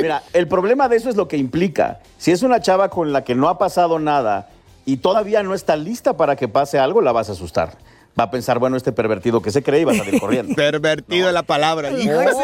Mira, 0.00 0.22
el 0.32 0.48
problema 0.48 0.88
de 0.88 0.96
eso 0.96 1.08
es 1.08 1.16
lo 1.16 1.28
que 1.28 1.36
implica. 1.36 2.00
Si 2.18 2.32
es 2.32 2.42
una 2.42 2.60
chava 2.60 2.88
con 2.88 3.12
la 3.12 3.24
que 3.24 3.34
no 3.34 3.48
ha 3.48 3.58
pasado 3.58 3.98
nada 3.98 4.48
y 4.84 4.98
todavía 4.98 5.42
no 5.42 5.54
está 5.54 5.76
lista 5.76 6.16
para 6.16 6.36
que 6.36 6.48
pase 6.48 6.78
algo, 6.78 7.00
la 7.00 7.12
vas 7.12 7.28
a 7.28 7.32
asustar. 7.32 7.76
Va 8.18 8.24
a 8.24 8.30
pensar, 8.30 8.58
bueno, 8.58 8.76
este 8.76 8.92
pervertido 8.92 9.40
que 9.40 9.50
se 9.50 9.62
cree 9.62 9.80
y 9.80 9.84
va 9.84 9.92
a 9.92 9.96
salir 9.96 10.20
corriendo. 10.20 10.54
Pervertido 10.56 11.28
es 11.28 11.34
la 11.34 11.42
palabra. 11.44 11.90
No, 11.90 11.96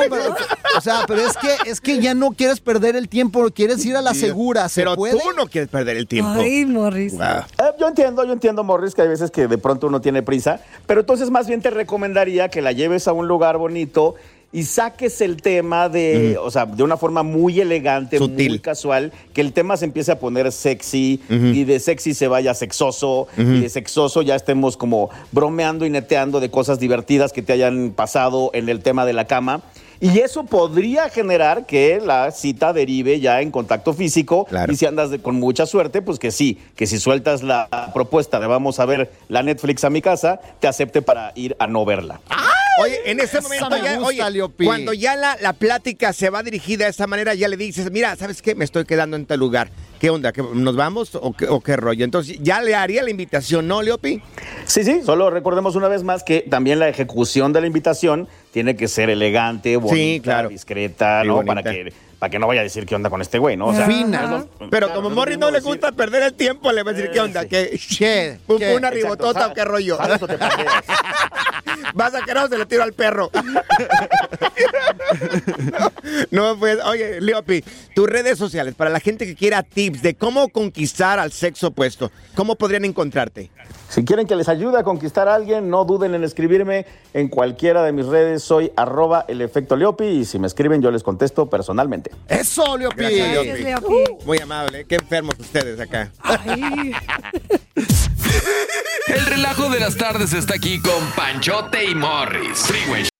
pero- 0.08 0.34
o 0.76 0.80
sea, 0.80 1.04
pero 1.06 1.20
es 1.26 1.36
que, 1.36 1.70
es 1.70 1.80
que 1.80 1.98
ya 1.98 2.14
no 2.14 2.30
quieres 2.30 2.60
perder 2.60 2.96
el 2.96 3.08
tiempo, 3.08 3.44
quieres 3.50 3.84
ir 3.84 3.96
a 3.96 4.00
la 4.02 4.14
segura. 4.14 4.68
¿Se 4.68 4.80
Pero 4.82 4.94
puede? 4.96 5.14
tú 5.18 5.32
no 5.36 5.46
quieres 5.46 5.68
perder 5.68 5.96
el 5.96 6.06
tiempo. 6.06 6.40
Ay, 6.40 6.64
Morris. 6.64 7.14
Wow. 7.14 7.22
Eh, 7.58 7.72
yo 7.78 7.88
entiendo, 7.88 8.24
yo 8.24 8.32
entiendo, 8.32 8.64
Morris, 8.64 8.94
que 8.94 9.02
hay 9.02 9.08
veces 9.08 9.30
que 9.30 9.46
de 9.48 9.58
pronto 9.58 9.88
uno 9.88 10.00
tiene 10.00 10.22
prisa, 10.22 10.60
pero 10.86 11.00
entonces 11.00 11.30
más 11.30 11.46
bien 11.48 11.60
te 11.60 11.70
recomendaría 11.70 12.48
que 12.48 12.62
la 12.62 12.72
lleves 12.72 13.08
a 13.08 13.12
un 13.12 13.28
lugar 13.28 13.58
bonito 13.58 14.14
y 14.50 14.62
saques 14.62 15.20
el 15.20 15.42
tema 15.42 15.90
de, 15.90 16.38
o 16.40 16.50
sea, 16.50 16.64
de 16.64 16.82
una 16.82 16.96
forma 16.96 17.22
muy 17.22 17.60
elegante, 17.60 18.18
muy 18.18 18.58
casual, 18.60 19.12
que 19.34 19.42
el 19.42 19.52
tema 19.52 19.76
se 19.76 19.84
empiece 19.84 20.10
a 20.10 20.18
poner 20.18 20.50
sexy 20.52 21.20
y 21.28 21.64
de 21.64 21.78
sexy 21.78 22.14
se 22.14 22.28
vaya 22.28 22.54
sexoso 22.54 23.28
y 23.36 23.60
de 23.60 23.68
sexoso 23.68 24.22
ya 24.22 24.34
estemos 24.36 24.76
como 24.76 25.10
bromeando 25.32 25.84
y 25.84 25.90
neteando 25.90 26.40
de 26.40 26.50
cosas 26.50 26.78
divertidas 26.78 27.32
que 27.32 27.42
te 27.42 27.52
hayan 27.52 27.92
pasado 27.94 28.50
en 28.54 28.68
el 28.68 28.80
tema 28.80 29.04
de 29.04 29.12
la 29.12 29.26
cama. 29.26 29.62
Y 30.00 30.20
eso 30.20 30.44
podría 30.44 31.08
generar 31.10 31.66
que 31.66 32.00
la 32.04 32.30
cita 32.30 32.72
derive 32.72 33.18
ya 33.20 33.40
en 33.40 33.50
contacto 33.50 33.92
físico. 33.92 34.46
Y 34.68 34.76
si 34.76 34.86
andas 34.86 35.10
de- 35.10 35.18
con 35.20 35.36
mucha 35.36 35.66
suerte, 35.66 36.02
pues 36.02 36.18
que 36.18 36.30
sí, 36.30 36.58
que 36.76 36.86
si 36.86 36.98
sueltas 36.98 37.42
la 37.42 37.68
propuesta 37.92 38.38
de 38.38 38.46
vamos 38.46 38.78
a 38.78 38.86
ver 38.86 39.10
la 39.28 39.42
Netflix 39.42 39.84
a 39.84 39.90
mi 39.90 40.00
casa, 40.00 40.40
te 40.60 40.68
acepte 40.68 41.02
para 41.02 41.32
ir 41.34 41.56
a 41.58 41.66
no 41.66 41.84
verla. 41.84 42.20
Oye, 42.80 42.96
en 43.10 43.18
ese 43.18 43.40
momento 43.40 43.68
me 43.70 43.82
ya, 43.82 43.96
gusta, 43.98 44.26
oye, 44.28 44.42
cuando 44.64 44.92
ya 44.92 45.16
la, 45.16 45.36
la 45.40 45.52
plática 45.52 46.12
se 46.12 46.30
va 46.30 46.44
dirigida 46.44 46.84
de 46.84 46.90
esa 46.92 47.08
manera, 47.08 47.34
ya 47.34 47.48
le 47.48 47.56
dices, 47.56 47.90
mira, 47.90 48.14
¿sabes 48.14 48.40
qué? 48.40 48.54
Me 48.54 48.64
estoy 48.64 48.84
quedando 48.84 49.16
en 49.16 49.26
tal 49.26 49.40
lugar. 49.40 49.68
¿Qué 49.98 50.10
onda? 50.10 50.30
¿Que 50.32 50.44
¿Nos 50.54 50.76
vamos 50.76 51.16
o 51.16 51.32
qué, 51.32 51.48
o 51.48 51.60
qué 51.60 51.76
rollo? 51.76 52.04
Entonces, 52.04 52.38
ya 52.40 52.62
le 52.62 52.76
haría 52.76 53.02
la 53.02 53.10
invitación, 53.10 53.66
¿no, 53.66 53.82
Leopi? 53.82 54.22
Sí, 54.64 54.84
sí, 54.84 55.00
solo 55.04 55.28
recordemos 55.28 55.74
una 55.74 55.88
vez 55.88 56.04
más 56.04 56.22
que 56.22 56.42
también 56.42 56.78
la 56.78 56.88
ejecución 56.88 57.52
de 57.52 57.62
la 57.62 57.66
invitación 57.66 58.28
tiene 58.52 58.76
que 58.76 58.88
ser 58.88 59.10
elegante, 59.10 59.76
bonita, 59.76 60.24
claro. 60.24 60.48
discreta, 60.48 61.22
Sí, 61.22 61.28
¿no? 61.28 61.34
bonita. 61.36 61.54
Para 61.54 61.62
que, 61.74 61.92
para 62.18 62.30
que 62.30 62.38
no 62.38 62.46
vaya 62.48 62.60
a 62.60 62.64
decir 62.64 62.84
qué 62.86 62.94
onda 62.96 63.08
con 63.10 63.20
este 63.22 63.38
güey, 63.38 63.56
¿no? 63.56 63.66
O 63.68 63.74
sea, 63.74 63.86
Fina. 63.86 64.26
lo- 64.26 64.48
Pero 64.70 64.86
claro, 64.88 64.94
como 64.94 65.08
lo 65.10 65.14
Morris 65.14 65.38
no 65.38 65.46
le 65.50 65.58
decir, 65.58 65.68
gusta 65.68 65.92
perder 65.92 66.22
el 66.24 66.34
tiempo, 66.34 66.72
le 66.72 66.82
va 66.82 66.90
a 66.90 66.94
decir, 66.94 67.10
¿qué 67.12 67.20
onda? 67.20 67.46
¿Qué? 67.46 67.78
¿Qué? 67.98 68.38
¿Fue 68.46 68.58
¿Qué? 68.58 68.74
una 68.74 68.90
ribotota 68.90 69.46
o 69.48 69.54
qué 69.54 69.64
rollo? 69.64 69.96
Vas 71.94 72.14
a 72.14 72.22
querer 72.22 72.42
o 72.44 72.48
se 72.48 72.58
lo 72.58 72.66
tiro 72.66 72.82
al 72.82 72.92
perro. 72.92 73.30
no, 76.30 76.56
pues, 76.58 76.78
oye, 76.84 77.20
Leopi, 77.20 77.62
tus 77.94 78.08
redes 78.08 78.38
sociales, 78.38 78.74
para 78.74 78.90
la 78.90 79.00
gente 79.00 79.26
que 79.26 79.34
quiera 79.34 79.62
tips 79.62 80.02
de 80.02 80.14
cómo 80.14 80.48
conquistar 80.48 81.18
al 81.18 81.32
sexo 81.32 81.68
opuesto, 81.68 82.10
¿cómo 82.34 82.56
podrían 82.56 82.84
encontrarte? 82.84 83.50
Si 83.88 84.04
quieren 84.04 84.26
que 84.26 84.36
les 84.36 84.48
ayude 84.48 84.78
a 84.78 84.82
conquistar 84.82 85.28
a 85.28 85.34
alguien, 85.34 85.70
no 85.70 85.84
duden 85.84 86.14
en 86.14 86.24
escribirme 86.24 86.86
en 87.14 87.28
cualquiera 87.28 87.82
de 87.84 87.92
mis 87.92 88.06
redes. 88.06 88.37
Soy 88.38 88.72
arroba 88.76 89.24
el 89.28 89.40
efecto 89.40 89.76
Leopi 89.76 90.04
y 90.04 90.24
si 90.24 90.38
me 90.38 90.46
escriben 90.46 90.80
yo 90.82 90.90
les 90.90 91.02
contesto 91.02 91.48
personalmente. 91.48 92.10
Eso, 92.28 92.76
Leopi. 92.76 92.96
Gracias, 92.96 93.32
Gracias, 93.32 93.60
Leopi. 93.60 93.94
Leopi. 93.94 94.24
Muy 94.24 94.38
amable, 94.38 94.84
qué 94.86 94.96
enfermos 94.96 95.34
ustedes 95.38 95.78
acá. 95.80 96.12
Ay. 96.20 96.92
El 99.08 99.26
relajo 99.26 99.70
de 99.70 99.80
las 99.80 99.96
tardes 99.96 100.32
está 100.32 100.54
aquí 100.54 100.80
con 100.80 101.02
Panchote 101.16 101.84
y 101.84 101.94
Morris. 101.94 102.58
Freeway 102.58 103.07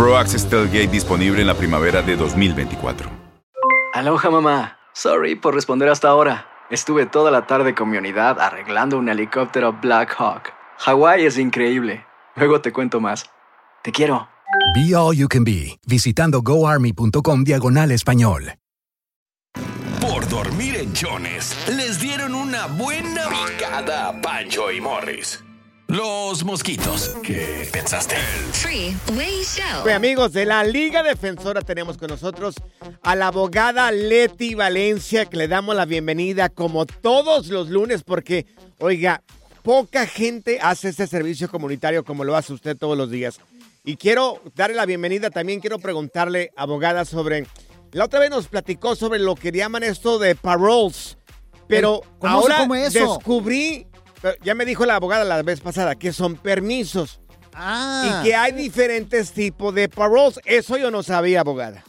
Pro 0.00 0.16
Access 0.16 0.48
Tailgate 0.48 0.86
disponible 0.86 1.42
en 1.42 1.46
la 1.46 1.52
primavera 1.52 2.00
de 2.00 2.16
2024. 2.16 3.10
Aloha 3.92 4.30
mamá. 4.30 4.78
Sorry 4.94 5.34
por 5.34 5.54
responder 5.54 5.90
hasta 5.90 6.08
ahora. 6.08 6.46
Estuve 6.70 7.04
toda 7.04 7.30
la 7.30 7.46
tarde 7.46 7.74
con 7.74 7.90
mi 7.90 7.98
unidad 7.98 8.40
arreglando 8.40 8.96
un 8.96 9.10
helicóptero 9.10 9.74
Black 9.74 10.14
Hawk. 10.18 10.54
Hawái 10.78 11.26
es 11.26 11.36
increíble. 11.36 12.06
Luego 12.34 12.62
te 12.62 12.72
cuento 12.72 12.98
más. 12.98 13.26
Te 13.82 13.92
quiero. 13.92 14.26
Be 14.74 14.96
All 14.96 15.14
You 15.14 15.28
Can 15.28 15.44
Be, 15.44 15.78
visitando 15.86 16.40
goarmy.com 16.40 17.44
diagonal 17.44 17.90
español. 17.90 18.54
Por 20.00 20.26
dormir 20.30 20.76
en 20.76 20.94
Jones, 20.96 21.54
les 21.76 22.00
dieron 22.00 22.34
una 22.34 22.68
buena 22.68 23.24
picada 23.28 24.08
a 24.08 24.22
Pancho 24.22 24.72
y 24.72 24.80
Morris. 24.80 25.44
Los 25.90 26.44
mosquitos. 26.44 27.16
¿Qué 27.20 27.68
pensaste? 27.72 28.14
Freeway 28.52 29.42
Show. 29.42 29.82
Pues, 29.82 29.92
amigos, 29.92 30.32
de 30.32 30.46
la 30.46 30.62
Liga 30.62 31.02
Defensora 31.02 31.62
tenemos 31.62 31.98
con 31.98 32.10
nosotros 32.10 32.54
a 33.02 33.16
la 33.16 33.26
abogada 33.26 33.90
Leti 33.90 34.54
Valencia, 34.54 35.26
que 35.26 35.36
le 35.36 35.48
damos 35.48 35.74
la 35.74 35.86
bienvenida 35.86 36.48
como 36.48 36.86
todos 36.86 37.48
los 37.48 37.70
lunes, 37.70 38.04
porque, 38.04 38.46
oiga, 38.78 39.24
poca 39.64 40.06
gente 40.06 40.60
hace 40.62 40.90
este 40.90 41.08
servicio 41.08 41.50
comunitario 41.50 42.04
como 42.04 42.22
lo 42.22 42.36
hace 42.36 42.52
usted 42.52 42.76
todos 42.76 42.96
los 42.96 43.10
días. 43.10 43.40
Y 43.84 43.96
quiero 43.96 44.40
darle 44.54 44.76
la 44.76 44.86
bienvenida, 44.86 45.30
también 45.30 45.58
quiero 45.58 45.80
preguntarle, 45.80 46.52
abogada, 46.54 47.04
sobre... 47.04 47.48
La 47.90 48.04
otra 48.04 48.20
vez 48.20 48.30
nos 48.30 48.46
platicó 48.46 48.94
sobre 48.94 49.18
lo 49.18 49.34
que 49.34 49.50
llaman 49.50 49.82
esto 49.82 50.20
de 50.20 50.36
paroles, 50.36 51.18
pero 51.66 52.02
¿Cómo 52.20 52.42
se 52.46 52.52
ahora 52.52 52.58
come 52.58 52.86
eso? 52.86 53.14
descubrí, 53.16 53.88
ya 54.42 54.54
me 54.54 54.64
dijo 54.64 54.86
la 54.86 54.96
abogada 54.96 55.24
la 55.24 55.42
vez 55.42 55.60
pasada, 55.60 55.94
que 55.96 56.12
son 56.12 56.36
permisos. 56.36 57.20
Ah. 57.54 58.20
Y 58.20 58.24
que 58.24 58.34
hay 58.34 58.52
diferentes 58.52 59.32
tipos 59.32 59.74
de 59.74 59.88
paroles. 59.88 60.40
Eso 60.44 60.76
yo 60.76 60.90
no 60.90 61.02
sabía, 61.02 61.40
abogada. 61.40 61.84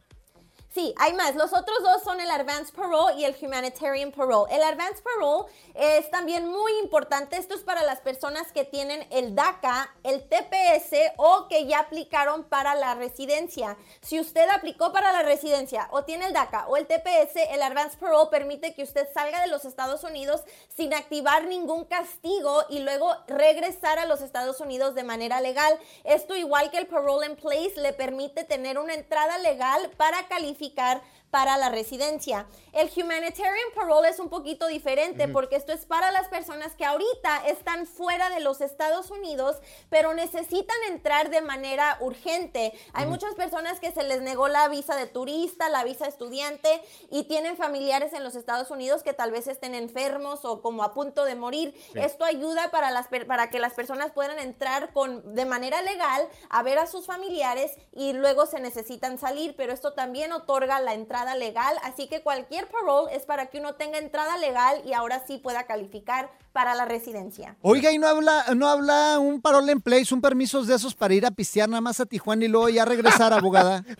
Sí, 0.75 0.93
hay 0.99 1.13
más. 1.13 1.37
Los 1.37 1.53
otros 1.53 1.79
dos 1.85 2.03
son 2.03 2.21
el 2.21 2.29
Advanced 2.29 2.75
Parole 2.75 3.15
y 3.15 3.25
el 3.25 3.37
Humanitarian 3.41 4.11
Parole. 4.11 4.53
El 4.53 4.61
Advanced 4.61 5.05
Parole 5.05 5.49
es 5.73 6.11
también 6.11 6.49
muy 6.49 6.77
importante. 6.83 7.37
Esto 7.37 7.55
es 7.55 7.61
para 7.61 7.85
las 7.85 8.01
personas 8.01 8.51
que 8.51 8.65
tienen 8.65 9.07
el 9.11 9.37
DACA, 9.37 9.95
el 10.03 10.29
TPS 10.29 11.13
o 11.17 11.47
que 11.47 11.67
ya 11.67 11.79
aplicaron 11.79 12.43
para 12.43 12.75
la 12.75 12.97
residencia. 12.97 13.77
Si 14.01 14.19
usted 14.19 14.49
aplicó 14.49 14.93
para 14.93 15.13
la 15.13 15.23
residencia 15.23 15.87
o 15.93 16.03
tiene 16.03 16.27
el 16.27 16.33
DACA 16.33 16.67
o 16.67 16.77
el 16.77 16.89
TPS, 16.89 17.37
el 17.51 17.63
Advanced 17.63 18.01
Parole 18.01 18.29
permite 18.33 18.75
que 18.75 18.83
usted 18.83 19.07
salga 19.15 19.43
de 19.43 19.47
los 19.47 19.65
Estados 19.65 20.03
Unidos 20.03 20.43
sin 20.77 20.93
activar 20.93 21.45
ningún 21.45 21.85
castigo 21.85 22.65
y 22.69 22.81
luego 22.81 23.15
regresar 23.29 24.01
a 24.01 24.07
los 24.07 24.23
Estados 24.23 24.59
Unidos 24.59 24.97
de 24.97 25.05
manera 25.05 25.41
legal. 25.41 25.79
Esto 26.03 26.35
igual 26.35 26.73
que 26.73 26.79
el 26.79 26.89
Parole 26.89 27.29
in 27.29 27.37
Place 27.37 27.75
le 27.77 27.93
permite 27.93 28.43
tener 28.43 28.77
una 28.77 28.95
entrada 28.95 29.39
legal 29.39 29.89
para 29.97 30.27
calificar 30.27 30.64
identificar 30.65 31.03
para 31.35 31.59
la 31.59 31.69
residencia. 31.69 32.47
El 32.73 32.89
humanitarian 32.97 33.73
parole 33.75 34.09
es 34.09 34.21
un 34.21 34.29
poquito 34.29 34.69
diferente 34.69 35.27
porque 35.27 35.57
esto 35.57 35.73
es 35.73 35.85
para 35.85 36.13
las 36.13 36.29
personas 36.29 36.77
que 36.77 36.85
ahorita 36.85 37.49
están 37.49 37.87
fuera 37.87 38.31
de 38.31 38.39
los 38.39 38.61
Estados 38.61 39.11
Unidos, 39.11 39.57
pero 39.91 40.15
necesitan 40.15 40.77
entrar 40.89 41.31
de 41.31 41.41
manera 41.41 41.99
urgente. 42.01 42.73
Hay 42.93 43.07
muchas 43.07 43.35
personas 43.35 43.81
que 43.81 43.91
se 43.91 44.05
les 44.05 44.23
negó 44.23 44.47
la 44.47 44.69
visa 44.69 44.95
de 44.95 45.09
turista, 45.09 45.69
la 45.69 45.83
visa 45.83 46.07
estudiante 46.07 46.81
y 47.11 47.25
tienen 47.25 47.57
familiares 47.57 48.13
en 48.13 48.23
los 48.23 48.37
Estados 48.37 48.71
Unidos 48.71 49.03
que 49.03 49.13
tal 49.13 49.33
vez 49.33 49.49
estén 49.49 49.75
enfermos 49.75 50.45
o 50.45 50.63
como 50.63 50.85
a 50.85 50.95
punto 50.95 51.25
de 51.25 51.35
morir. 51.35 51.75
Esto 51.95 52.25
ayuda 52.25 52.71
para, 52.71 52.93
las, 52.93 53.09
para 53.27 53.51
que 53.51 53.59
las 53.59 53.75
personas 53.75 54.13
puedan 54.13 54.39
entrar 54.39 54.93
con, 54.93 55.35
de 55.35 55.47
manera 55.47 55.83
legal 55.83 56.29
a 56.49 56.63
ver 56.63 56.79
a 56.79 56.87
sus 56.87 57.07
familiares 57.07 57.73
y 57.91 58.13
luego 58.13 58.47
se 58.47 58.61
necesitan 58.61 59.19
salir, 59.19 59.57
pero 59.57 59.73
esto 59.73 59.95
también 59.95 60.31
otorga 60.31 60.79
la 60.79 60.95
entrada 60.95 61.24
legal, 61.35 61.75
así 61.83 62.09
que 62.09 62.23
cualquier 62.23 62.69
parole 62.69 63.17
es 63.17 63.25
para 63.25 63.47
que 63.47 63.59
uno 63.59 63.77
tenga 63.77 63.99
entrada 63.99 64.37
legal 64.37 64.83
y 64.85 64.93
ahora 64.93 65.23
sí 65.27 65.39
pueda 65.39 65.65
calificar 65.65 66.31
para 66.53 66.75
la 66.75 66.85
residencia. 66.85 67.57
Oiga, 67.63 67.91
¿y 67.91 67.99
no 67.99 68.07
habla, 68.07 68.45
no 68.55 68.69
habla 68.69 69.19
un 69.19 69.41
parole 69.41 69.73
en 69.73 69.81
place, 69.81 70.13
un 70.13 70.21
permiso 70.21 70.63
de 70.63 70.75
esos 70.75 70.95
para 70.95 71.15
ir 71.15 71.25
a 71.25 71.31
pistear 71.31 71.69
nada 71.69 71.81
más 71.81 72.01
a 72.01 72.07
Tijuana 72.07 72.45
y 72.45 72.49
luego 72.49 72.69
ya 72.69 72.85
regresar, 72.85 73.33
abogada? 73.33 73.83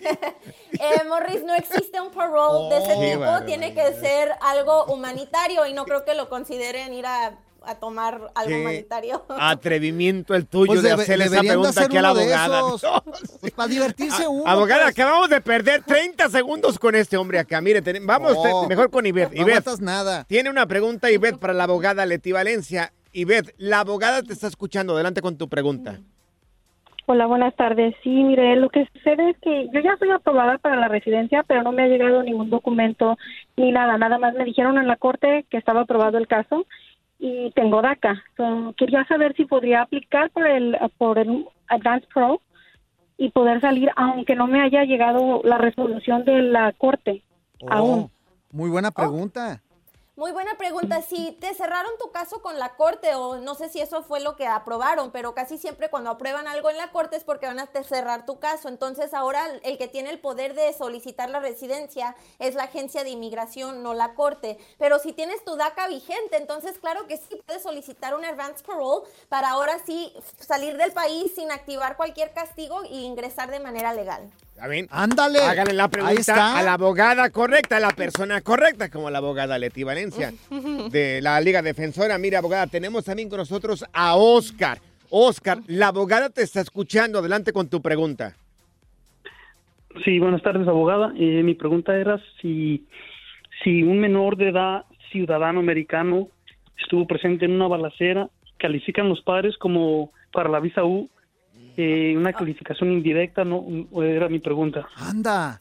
Eh, 0.00 1.04
Morris, 1.08 1.44
no 1.44 1.54
existe 1.54 2.00
un 2.00 2.10
parole 2.10 2.74
de 2.74 2.82
ese 2.82 2.94
Oh, 2.96 3.00
tipo, 3.00 3.46
tiene 3.46 3.72
que 3.72 3.92
ser 4.00 4.32
algo 4.40 4.86
humanitario 4.86 5.64
y 5.66 5.74
no 5.74 5.84
creo 5.84 6.04
que 6.04 6.14
lo 6.14 6.28
consideren 6.28 6.92
ir 6.92 7.06
a, 7.06 7.38
a 7.66 7.74
tomar 7.76 8.14
algo 8.34 8.48
Qué 8.48 8.60
humanitario. 8.60 9.22
Atrevimiento 9.38 10.34
el 10.34 10.46
tuyo 10.46 10.66
Pues 10.72 10.82
de 10.82 10.90
debe- 10.90 11.02
hacerle 11.02 11.24
esa 11.26 11.40
pregunta 11.40 11.68
hacer 11.70 11.84
aquí 11.84 11.96
a 11.96 12.02
la 12.02 12.08
abogada. 12.10 12.62
Pues 13.40 13.52
para 13.52 13.68
divertirse 13.68 14.26
uno. 14.26 14.44
Abogada, 14.46 14.82
pues. 14.84 14.98
acabamos 14.98 15.28
de 15.30 15.40
perder 15.40 15.82
30 15.82 16.28
segundos 16.28 16.78
con 16.78 16.94
este 16.94 17.16
hombre 17.16 17.38
acá. 17.38 17.60
Mire, 17.60 17.82
ten- 17.82 18.06
vamos 18.06 18.34
No, 18.34 18.62
te- 18.62 18.68
mejor 18.68 18.90
con 18.90 19.06
Ivette. 19.06 19.34
No 19.34 19.42
Ivette, 19.42 19.80
nada. 19.80 20.24
tiene 20.24 20.50
una 20.50 20.66
pregunta 20.66 21.10
Ivette 21.10 21.38
para 21.38 21.52
la 21.52 21.64
abogada 21.64 22.06
Leti 22.06 22.32
Valencia. 22.32 22.92
Ivette, 23.12 23.54
la 23.58 23.80
abogada 23.80 24.22
te 24.22 24.32
está 24.32 24.46
escuchando. 24.46 24.94
Adelante 24.94 25.20
con 25.20 25.36
tu 25.36 25.48
pregunta. 25.48 25.98
Hola, 27.06 27.26
buenas 27.26 27.54
tardes. 27.56 27.94
Sí, 28.04 28.10
mire, 28.10 28.54
lo 28.56 28.70
que 28.70 28.86
sucede 28.92 29.30
es 29.30 29.36
que 29.42 29.66
yo 29.74 29.80
ya 29.80 29.96
soy 29.98 30.08
aprobada 30.10 30.56
para 30.58 30.76
la 30.76 30.86
residencia, 30.86 31.42
pero 31.42 31.62
no 31.64 31.72
me 31.72 31.82
ha 31.82 31.88
llegado 31.88 32.22
ningún 32.22 32.48
documento 32.48 33.18
ni 33.56 33.72
nada. 33.72 33.98
Nada 33.98 34.18
más 34.18 34.34
me 34.34 34.44
dijeron 34.44 34.78
en 34.78 34.86
la 34.86 34.96
corte 34.96 35.44
que 35.50 35.56
estaba 35.56 35.80
aprobado 35.80 36.16
el 36.16 36.28
caso 36.28 36.64
y 37.24 37.52
tengo 37.52 37.80
DACA. 37.80 38.20
So, 38.36 38.74
quería 38.76 39.06
saber 39.06 39.32
si 39.36 39.44
podría 39.44 39.82
aplicar 39.82 40.30
por 40.32 40.44
el 40.44 40.76
por 40.98 41.18
el 41.20 41.46
Advance 41.68 42.08
Pro 42.12 42.40
y 43.16 43.30
poder 43.30 43.60
salir, 43.60 43.90
aunque 43.94 44.34
no 44.34 44.48
me 44.48 44.60
haya 44.60 44.82
llegado 44.82 45.40
la 45.44 45.56
resolución 45.56 46.24
de 46.24 46.42
la 46.42 46.72
corte 46.72 47.22
aún. 47.70 48.00
Oh, 48.00 48.10
Muy 48.50 48.70
buena 48.70 48.90
pregunta. 48.90 49.62
Muy 50.22 50.30
buena 50.30 50.54
pregunta. 50.54 51.02
Si 51.02 51.32
te 51.32 51.52
cerraron 51.52 51.90
tu 51.98 52.12
caso 52.12 52.40
con 52.42 52.56
la 52.56 52.76
corte 52.76 53.16
o 53.16 53.38
no 53.38 53.56
sé 53.56 53.68
si 53.68 53.80
eso 53.80 54.04
fue 54.04 54.20
lo 54.20 54.36
que 54.36 54.46
aprobaron, 54.46 55.10
pero 55.10 55.34
casi 55.34 55.58
siempre 55.58 55.90
cuando 55.90 56.10
aprueban 56.10 56.46
algo 56.46 56.70
en 56.70 56.76
la 56.76 56.92
corte 56.92 57.16
es 57.16 57.24
porque 57.24 57.46
van 57.46 57.58
a 57.58 57.66
cerrar 57.82 58.24
tu 58.24 58.38
caso. 58.38 58.68
Entonces 58.68 59.14
ahora 59.14 59.44
el 59.64 59.78
que 59.78 59.88
tiene 59.88 60.10
el 60.10 60.20
poder 60.20 60.54
de 60.54 60.72
solicitar 60.74 61.28
la 61.28 61.40
residencia 61.40 62.14
es 62.38 62.54
la 62.54 62.62
agencia 62.62 63.02
de 63.02 63.10
inmigración, 63.10 63.82
no 63.82 63.94
la 63.94 64.14
corte. 64.14 64.58
Pero 64.78 65.00
si 65.00 65.12
tienes 65.12 65.44
tu 65.44 65.56
DACA 65.56 65.88
vigente, 65.88 66.36
entonces 66.36 66.78
claro 66.78 67.08
que 67.08 67.16
sí 67.16 67.42
puedes 67.44 67.64
solicitar 67.64 68.14
un 68.14 68.24
advance 68.24 68.62
parole 68.62 69.04
para 69.28 69.50
ahora 69.50 69.80
sí 69.84 70.14
salir 70.38 70.76
del 70.76 70.92
país 70.92 71.34
sin 71.34 71.50
activar 71.50 71.96
cualquier 71.96 72.32
castigo 72.32 72.84
y 72.84 73.06
ingresar 73.06 73.50
de 73.50 73.58
manera 73.58 73.92
legal. 73.92 74.30
¿Está 74.54 74.68
bien? 74.68 74.86
Ándale. 74.90 75.40
Háganle 75.40 75.72
la 75.72 75.84
Ahí 75.84 75.90
pregunta 75.90 76.20
está. 76.20 76.58
a 76.58 76.62
la 76.62 76.74
abogada 76.74 77.30
correcta, 77.30 77.78
a 77.78 77.80
la 77.80 77.90
persona 77.90 78.40
correcta, 78.42 78.90
como 78.90 79.10
la 79.10 79.18
abogada 79.18 79.58
Leti 79.58 79.82
Valencia 79.82 80.32
de 80.90 81.20
la 81.20 81.40
Liga 81.40 81.62
Defensora. 81.62 82.16
Mira, 82.18 82.38
abogada, 82.38 82.66
tenemos 82.66 83.04
también 83.04 83.28
con 83.28 83.38
nosotros 83.38 83.84
a 83.92 84.14
Oscar. 84.16 84.78
Oscar, 85.10 85.58
la 85.66 85.88
abogada 85.88 86.30
te 86.30 86.42
está 86.42 86.60
escuchando. 86.60 87.18
Adelante 87.18 87.52
con 87.52 87.68
tu 87.68 87.82
pregunta. 87.82 88.34
Sí, 90.04 90.18
buenas 90.18 90.42
tardes, 90.42 90.66
abogada. 90.68 91.12
Eh, 91.18 91.42
mi 91.42 91.54
pregunta 91.54 91.96
era 91.96 92.20
si, 92.40 92.86
si 93.62 93.82
un 93.82 93.98
menor 94.00 94.36
de 94.36 94.50
edad, 94.50 94.84
ciudadano 95.10 95.60
americano, 95.60 96.28
estuvo 96.78 97.06
presente 97.06 97.44
en 97.44 97.52
una 97.52 97.68
balacera, 97.68 98.28
¿califican 98.58 99.08
los 99.08 99.20
padres 99.22 99.56
como 99.58 100.12
para 100.32 100.48
la 100.48 100.60
visa 100.60 100.84
U? 100.84 101.10
Eh, 101.76 102.14
una 102.16 102.32
calificación 102.32 102.92
indirecta, 102.92 103.44
¿no? 103.44 103.64
Era 104.02 104.28
mi 104.28 104.38
pregunta. 104.38 104.86
Anda. 104.96 105.60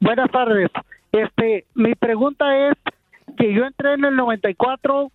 Buenas 0.00 0.30
tardes. 0.30 0.70
Este, 1.12 1.66
mi 1.74 1.94
pregunta 1.94 2.68
es 2.70 2.74
que 3.36 3.52
yo 3.54 3.64
entré 3.64 3.94
en 3.94 4.04
el 4.04 4.16
94 4.16 5.10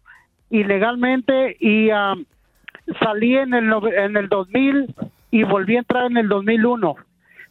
ilegalmente 0.50 1.58
y 1.60 1.89
am, 1.89 2.26
salí 3.00 3.36
en 3.38 3.54
el 3.54 3.72
en 3.96 4.17
el 4.17 4.30
2000 4.30 4.93
y 5.32 5.43
volví 5.43 5.76
a 5.76 5.80
entrar 5.80 6.06
en 6.06 6.17
el 6.17 6.30
2001, 6.30 6.96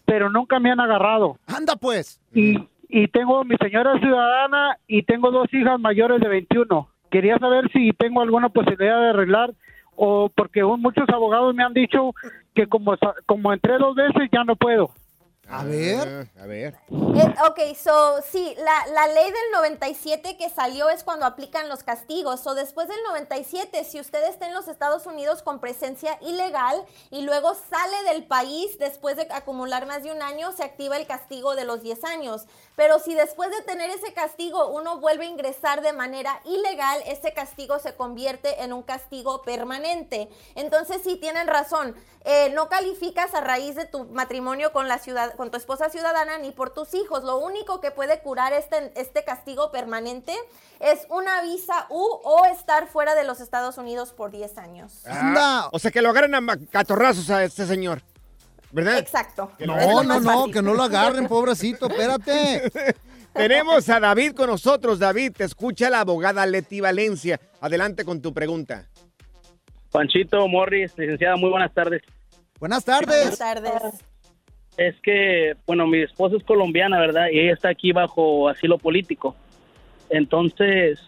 pero 0.05 0.31
nunca 0.31 0.59
me 0.61 0.71
han 0.71 0.81
agarrado. 0.81 1.38
Anda 1.47 1.77
pues. 1.77 2.21
Y 2.35 2.57
y 2.88 3.09
tengo 3.09 3.45
mi 3.45 3.57
señora 3.57 3.99
ciudadana 3.99 4.79
y 4.87 5.03
tengo 5.03 5.31
dos 5.31 5.53
hijas 5.53 5.79
mayores 5.81 6.21
de 6.21 6.29
21. 6.29 6.88
Quería 7.11 7.37
saber 7.38 7.71
si 7.73 7.90
tengo 7.92 8.23
alguna 8.23 8.49
posibilidad 8.49 9.01
de 9.01 9.09
arreglar 9.11 9.53
o 9.97 10.31
porque 10.35 10.62
un- 10.64 10.81
muchos 10.83 11.09
abogados 11.09 11.55
me 11.55 11.64
han 11.64 11.75
dicho 11.75 12.14
que 12.55 12.66
como 12.66 12.97
como 13.27 13.53
entré 13.53 13.77
dos 13.79 13.95
veces 13.97 14.29
ya 14.33 14.45
no 14.45 14.57
puedo. 14.57 14.90
A 15.49 15.65
ver. 15.65 16.29
A 16.41 16.47
ver. 16.47 16.75
Eh, 16.91 17.35
ok, 17.49 17.77
so 17.77 18.21
sí, 18.23 18.55
la, 18.59 18.87
la 18.93 19.07
ley 19.09 19.27
del 19.27 19.53
97 19.53 20.37
que 20.37 20.51
salió 20.51 20.89
es 20.91 21.05
cuando 21.05 21.25
aplican 21.25 21.69
los 21.69 21.83
castigos. 21.83 22.41
So 22.41 22.55
después 22.55 22.89
del 22.89 23.03
97, 23.09 23.85
si 23.85 24.01
usted 24.01 24.29
está 24.29 24.49
en 24.49 24.55
los 24.55 24.69
Estados 24.69 25.07
Unidos 25.07 25.43
con 25.43 25.61
presencia 25.61 26.19
ilegal 26.21 26.85
y 27.11 27.23
luego 27.23 27.55
sale 27.55 28.13
del 28.13 28.25
país 28.25 28.79
después 28.79 29.17
de 29.17 29.29
acumular 29.31 29.87
más 29.87 30.03
de 30.03 30.13
un 30.13 30.21
año, 30.21 30.53
se 30.53 30.65
activa 30.65 30.97
el 30.97 31.07
castigo 31.07 31.55
de 31.55 31.65
los 31.65 31.83
10 31.83 32.05
años. 32.05 32.47
Pero 32.77 32.99
si 32.99 33.15
después 33.15 33.51
de 33.51 33.62
tener 33.62 33.91
ese 33.91 34.12
castigo 34.12 34.69
uno 34.69 35.01
vuelve 35.01 35.25
a 35.25 35.29
ingresar 35.29 35.81
de 35.81 35.95
manera 35.95 36.41
ilegal, 36.45 37.03
ese 37.07 37.33
castigo 37.33 37.79
se 37.79 37.95
convierte 37.95 38.62
en 38.62 38.73
un 38.73 38.83
castigo 38.83 39.43
permanente. 39.43 40.29
Entonces 40.55 41.01
sí 41.03 41.17
tienen 41.17 41.47
razón. 41.47 41.97
Eh, 42.25 42.51
no 42.55 42.69
calificas 42.69 43.35
a 43.35 43.41
raíz 43.41 43.77
de 43.77 43.87
tu 43.87 44.05
matrimonio 44.05 44.73
con 44.73 44.89
la 44.89 44.99
ciudad, 44.99 45.35
con 45.37 45.51
tu 45.51 45.57
esposa 45.57 45.89
ciudadana 45.89 46.39
ni 46.39 46.51
por 46.51 46.71
tus 46.71 46.93
hijos. 46.93 47.25
Lo 47.25 47.39
único 47.39 47.81
que 47.81 47.91
puede 47.91 48.21
curar 48.21 48.53
este, 48.53 48.93
este 48.95 49.25
castigo 49.25 49.71
permanente 49.71 50.35
es 50.81 51.07
una 51.09 51.41
visa 51.43 51.87
U 51.89 52.21
o 52.25 52.45
estar 52.45 52.89
fuera 52.89 53.15
de 53.15 53.25
los 53.25 53.41
Estados 53.41 53.79
Unidos 53.79 54.12
por 54.12 54.31
10 54.31 54.59
años. 54.59 55.03
Ah, 55.07 55.71
o 55.73 55.79
sea, 55.79 55.91
que 55.91 56.03
lo 56.03 56.11
agarren 56.11 56.35
a 56.35 56.59
catorrazos 56.71 57.31
a 57.31 57.43
este 57.43 57.67
señor. 57.67 58.03
¿Verdad? 58.73 58.99
Exacto. 58.99 59.53
No, 59.65 60.03
no, 60.03 60.21
no, 60.21 60.51
que 60.51 60.63
no 60.63 60.75
lo 60.75 60.83
agarren, 60.83 61.29
pobrecito, 61.29 61.89
espérate. 61.89 62.71
Tenemos 63.33 63.89
a 63.89 64.01
David 64.01 64.33
con 64.33 64.49
nosotros. 64.49 64.99
David, 64.99 65.33
te 65.37 65.45
escucha 65.45 65.91
la 65.91 66.01
abogada 66.01 66.47
Leti 66.47 66.81
Valencia. 66.81 67.39
Adelante 67.61 68.05
con 68.05 68.23
tu 68.23 68.33
pregunta. 68.33 68.87
Panchito, 69.93 70.49
Morris, 70.49 70.97
licenciada, 70.97 71.37
muy 71.37 71.51
buenas 71.51 71.73
tardes. 71.73 72.03
Buenas 72.59 72.85
tardes. 72.85 73.39
Buenas 73.39 73.39
tardes. 73.39 74.05
Es 74.77 74.95
que, 75.03 75.55
bueno, 75.67 75.87
mi 75.87 76.03
esposa 76.03 76.37
es 76.37 76.45
colombiana, 76.45 76.99
¿verdad? 76.99 77.27
Y 77.33 77.41
ella 77.41 77.53
está 77.53 77.69
aquí 77.71 77.93
bajo 77.93 78.49
asilo 78.49 78.79
político. 78.79 79.37
Entonces, 80.11 80.99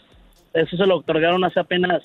eso 0.54 0.76
se 0.76 0.86
lo 0.86 0.98
otorgaron 0.98 1.44
hace 1.44 1.60
apenas 1.60 2.02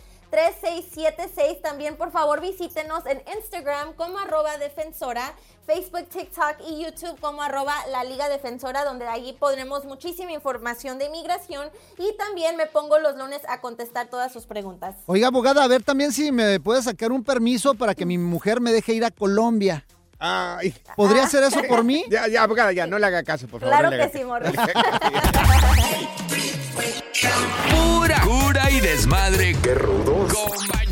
También, 1.63 1.97
por 1.97 2.11
favor, 2.11 2.41
visítenos 2.41 3.05
en 3.07 3.23
Instagram 3.37 3.93
como 3.95 4.19
arroba 4.19 4.57
defensora, 4.59 5.33
Facebook, 5.67 6.09
TikTok 6.09 6.57
y 6.69 6.85
YouTube 6.85 7.19
como 7.21 7.43
arroba 7.43 7.75
la 7.91 8.05
Liga 8.05 8.29
Defensora, 8.29 8.85
donde 8.85 9.07
allí 9.07 9.33
pondremos 9.33 9.85
muchísima 9.85 10.33
información 10.33 10.99
de 10.99 11.07
inmigración 11.07 11.69
y 11.99 12.17
también 12.17 12.57
me 12.57 12.67
pongo 12.67 12.99
los 12.99 13.17
lunes 13.17 13.41
a 13.49 13.61
contestar 13.61 14.09
todas 14.09 14.33
sus 14.33 14.47
preguntas. 14.47 14.97
Oiga, 15.07 15.29
abogada, 15.29 15.65
a 15.65 15.69
ver 15.69 15.83
también 15.83 16.13
si 16.13 16.31
me 16.31 16.61
puede 16.61 16.83
sacar 16.83 17.13
un 17.13 17.25
permiso 17.25 17.75
para 17.75 17.95
que 17.95 18.05
mi 18.05 18.19
mujer 18.19 18.61
me 18.61 18.73
deje 18.73 18.95
ir 18.95 19.05
a 19.05 19.11
Colombia. 19.11 19.87
Ay. 20.19 20.75
¿Podría 20.95 21.25
hacer 21.25 21.43
eso 21.43 21.61
por 21.69 21.85
mí? 21.85 22.05
Ya, 22.11 22.29
ya, 22.29 22.43
abogada, 22.43 22.73
ya, 22.73 22.87
no 22.87 22.99
le 22.99 23.07
haga 23.07 23.23
caso, 23.23 23.49
por 23.49 23.61
favor. 23.61 23.77
Claro 23.77 23.91
no 23.91 23.97
que 23.97 24.13
sí, 24.13 24.19
caso. 24.19 24.29
Morris. 24.29 24.53
Pura 27.71 28.21
cura 28.21 28.71
y 28.71 28.81
desmadre. 28.81 29.57
Qué 29.63 29.75
rudos. 30.53 30.67
Con 30.69 30.92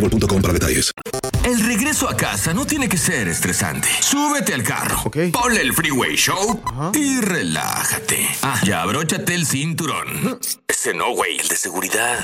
boostmobile.com 0.00 0.42
para 0.42 0.54
detalles. 0.54 0.92
El 1.44 1.64
regreso 1.64 2.08
a 2.08 2.16
casa 2.16 2.52
no 2.52 2.66
tiene 2.66 2.88
que 2.88 2.98
ser 2.98 3.26
estresante. 3.28 3.88
Súbete 4.00 4.52
al 4.54 4.62
carro, 4.62 5.10
ponle 5.32 5.62
el 5.62 5.72
Freeway 5.72 6.14
Show 6.16 6.60
y 6.94 7.20
relájate. 7.20 8.28
Ah, 8.42 8.60
ya 8.64 8.82
abróchate 8.82 9.34
el 9.34 9.46
cinturón. 9.46 10.38
Ese 10.66 10.92
no, 10.92 11.12
güey, 11.14 11.38
el 11.38 11.48
de 11.48 11.56
seguridad. 11.56 12.18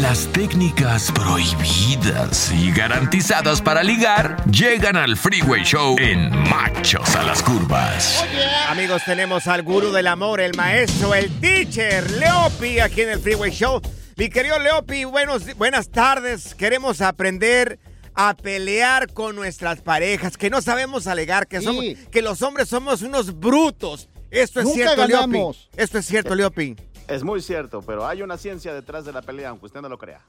Las 0.00 0.26
técnicas 0.32 1.10
prohibidas 1.12 2.52
y 2.52 2.70
garantizadas 2.70 3.62
para 3.62 3.82
ligar 3.82 4.44
llegan 4.50 4.96
al 4.96 5.16
Freeway 5.16 5.64
Show 5.64 5.96
en 5.98 6.30
Machos 6.50 7.16
a 7.16 7.22
las 7.22 7.42
Curvas. 7.42 8.22
Amigos, 8.68 9.02
tenemos 9.06 9.46
al 9.46 9.62
gurú 9.62 9.90
del 9.90 10.06
amor, 10.06 10.40
el 10.40 10.54
maestro, 10.54 11.14
el 11.14 11.30
teacher, 11.40 12.10
Leopi, 12.10 12.80
aquí 12.80 13.02
en 13.02 13.10
el 13.10 13.20
Freeway 13.20 13.50
Show. 13.50 13.80
Mi 14.20 14.28
querido 14.28 14.58
Leopi, 14.58 15.06
buenos, 15.06 15.56
buenas 15.56 15.88
tardes. 15.88 16.54
Queremos 16.54 17.00
aprender 17.00 17.78
a 18.12 18.36
pelear 18.36 19.10
con 19.14 19.34
nuestras 19.34 19.80
parejas, 19.80 20.36
que 20.36 20.50
no 20.50 20.60
sabemos 20.60 21.06
alegar, 21.06 21.48
que, 21.48 21.62
somos, 21.62 21.82
que 22.10 22.20
los 22.20 22.42
hombres 22.42 22.68
somos 22.68 23.00
unos 23.00 23.40
brutos. 23.40 24.10
Esto 24.30 24.60
es 24.60 24.66
Nunca 24.66 24.76
cierto, 24.76 24.96
ganamos. 24.96 25.56
Leopi. 25.70 25.82
Esto 25.82 25.96
es 25.96 26.04
cierto, 26.04 26.34
Leopi. 26.34 26.76
Es 27.08 27.24
muy 27.24 27.40
cierto, 27.40 27.80
pero 27.80 28.06
hay 28.06 28.20
una 28.20 28.36
ciencia 28.36 28.74
detrás 28.74 29.06
de 29.06 29.14
la 29.14 29.22
pelea, 29.22 29.48
aunque 29.48 29.64
usted 29.64 29.80
no 29.80 29.88
lo 29.88 29.96
crea. 29.96 30.20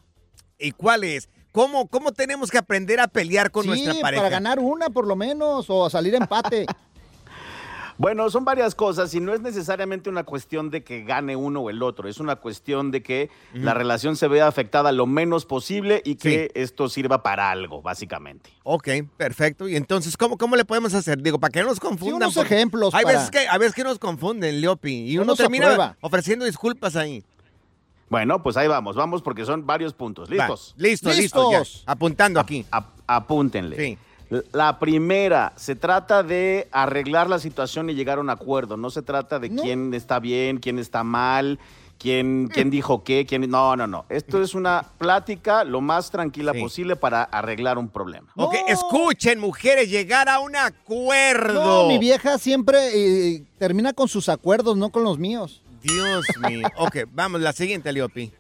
¿Y 0.58 0.72
cuál 0.72 1.04
es? 1.04 1.28
¿Cómo, 1.52 1.90
cómo 1.90 2.14
tenemos 2.14 2.50
que 2.50 2.60
aprender 2.60 3.02
a 3.02 3.10
pelear 3.10 3.52
con 3.52 3.64
sí, 3.64 3.68
nuestra 3.72 3.96
pareja? 3.96 4.24
para 4.24 4.30
ganar 4.30 4.60
una 4.60 4.90
por 4.90 5.06
lo 5.06 5.18
menos 5.18 5.66
o 5.68 5.90
salir 5.90 6.16
empate. 6.16 6.66
Bueno, 8.02 8.28
son 8.32 8.44
varias 8.46 8.74
cosas 8.74 9.14
y 9.14 9.20
no 9.20 9.32
es 9.32 9.42
necesariamente 9.42 10.10
una 10.10 10.24
cuestión 10.24 10.72
de 10.72 10.84
que 10.84 11.04
gane 11.04 11.36
uno 11.36 11.60
o 11.62 11.70
el 11.70 11.84
otro, 11.84 12.10
es 12.10 12.18
una 12.20 12.36
cuestión 12.36 12.90
de 12.90 13.04
que 13.04 13.30
la 13.54 13.76
relación 13.76 14.16
se 14.16 14.28
vea 14.28 14.48
afectada 14.48 14.92
lo 14.92 15.06
menos 15.06 15.46
posible 15.46 16.02
y 16.04 16.16
que 16.16 16.50
esto 16.56 16.90
sirva 16.90 17.22
para 17.22 17.52
algo, 17.52 17.84
básicamente. 17.84 18.50
Ok, 18.64 18.88
perfecto. 19.18 19.70
Y 19.70 19.76
entonces, 19.76 20.18
¿cómo, 20.18 20.40
cómo 20.40 20.56
le 20.56 20.66
podemos 20.66 20.96
hacer? 20.96 21.22
Digo, 21.22 21.40
para 21.40 21.52
que 21.52 21.62
no 21.62 21.68
nos 21.68 21.80
confundan. 21.80 22.16
unos 22.24 22.34
porque 22.34 22.56
ejemplos 22.56 22.92
Hay 22.96 23.04
para- 23.04 23.20
veces, 23.20 23.30
que, 23.30 23.48
hay 23.48 23.60
veces 23.60 23.76
que 23.76 23.84
nos 23.84 24.00
confunden, 24.00 24.62
Leopi. 24.62 25.12
Y 25.12 25.18
uno 25.18 25.26
Unos 25.26 25.38
termina 25.38 25.96
ofreciendo 26.02 26.46
disculpas 26.46 26.96
ahí. 26.96 27.24
Bueno, 28.10 28.42
pues 28.42 28.58
ahí 28.58 28.68
vamos, 28.68 28.96
vamos 28.96 29.22
porque 29.22 29.46
son 29.46 29.68
varios 29.68 29.94
puntos. 29.94 30.28
¿Listos? 30.28 30.74
Va, 30.76 30.82
listo, 30.82 31.14
listo, 31.14 31.52
ya. 31.52 31.62
Apuntando 31.86 32.40
aquí. 32.40 32.66
apúntenle. 33.06 33.78
Sí. 33.78 33.98
La 34.52 34.80
primera, 34.80 35.52
se 35.58 35.76
trata 35.76 36.24
de 36.24 36.70
arreglar 36.72 37.30
la 37.30 37.38
situación 37.38 37.90
y 37.90 37.96
llegar 37.96 38.18
a 38.18 38.22
un 38.22 38.30
acuerdo. 38.30 38.78
No 38.78 38.90
se 38.90 39.02
trata 39.02 39.40
de 39.40 39.50
quién 39.50 39.94
está 39.94 40.20
bien, 40.20 40.60
quién 40.60 40.80
está 40.80 41.04
mal, 41.04 41.60
quién, 41.98 42.48
quién 42.48 42.70
dijo 42.70 43.04
qué, 43.04 43.26
quién... 43.26 43.50
No, 43.50 43.76
no, 43.76 43.88
no. 43.88 44.06
Esto 44.08 44.42
es 44.42 44.56
una 44.56 44.86
plática 44.98 45.66
lo 45.66 45.82
más 45.82 46.12
tranquila 46.12 46.54
posible 46.54 46.96
para 46.96 47.24
arreglar 47.24 47.78
un 47.78 47.90
problema. 47.90 48.32
Ok, 48.38 48.56
escuchen, 48.68 49.38
mujeres, 49.40 49.90
llegar 49.90 50.30
a 50.30 50.40
un 50.40 50.56
acuerdo. 50.56 51.64
No, 51.84 51.88
mi 51.90 51.98
vieja 51.98 52.38
siempre 52.38 52.78
eh, 52.94 53.44
termina 53.58 53.92
con 53.92 54.08
sus 54.08 54.30
acuerdos, 54.30 54.78
no 54.78 54.92
con 54.92 55.04
los 55.04 55.20
míos. 55.20 55.62
Dios 55.84 56.26
mío. 56.48 56.68
Ok, 56.78 57.00
vamos, 57.12 57.42
la 57.42 57.52
siguiente, 57.52 57.92
Leopi. 57.92 58.32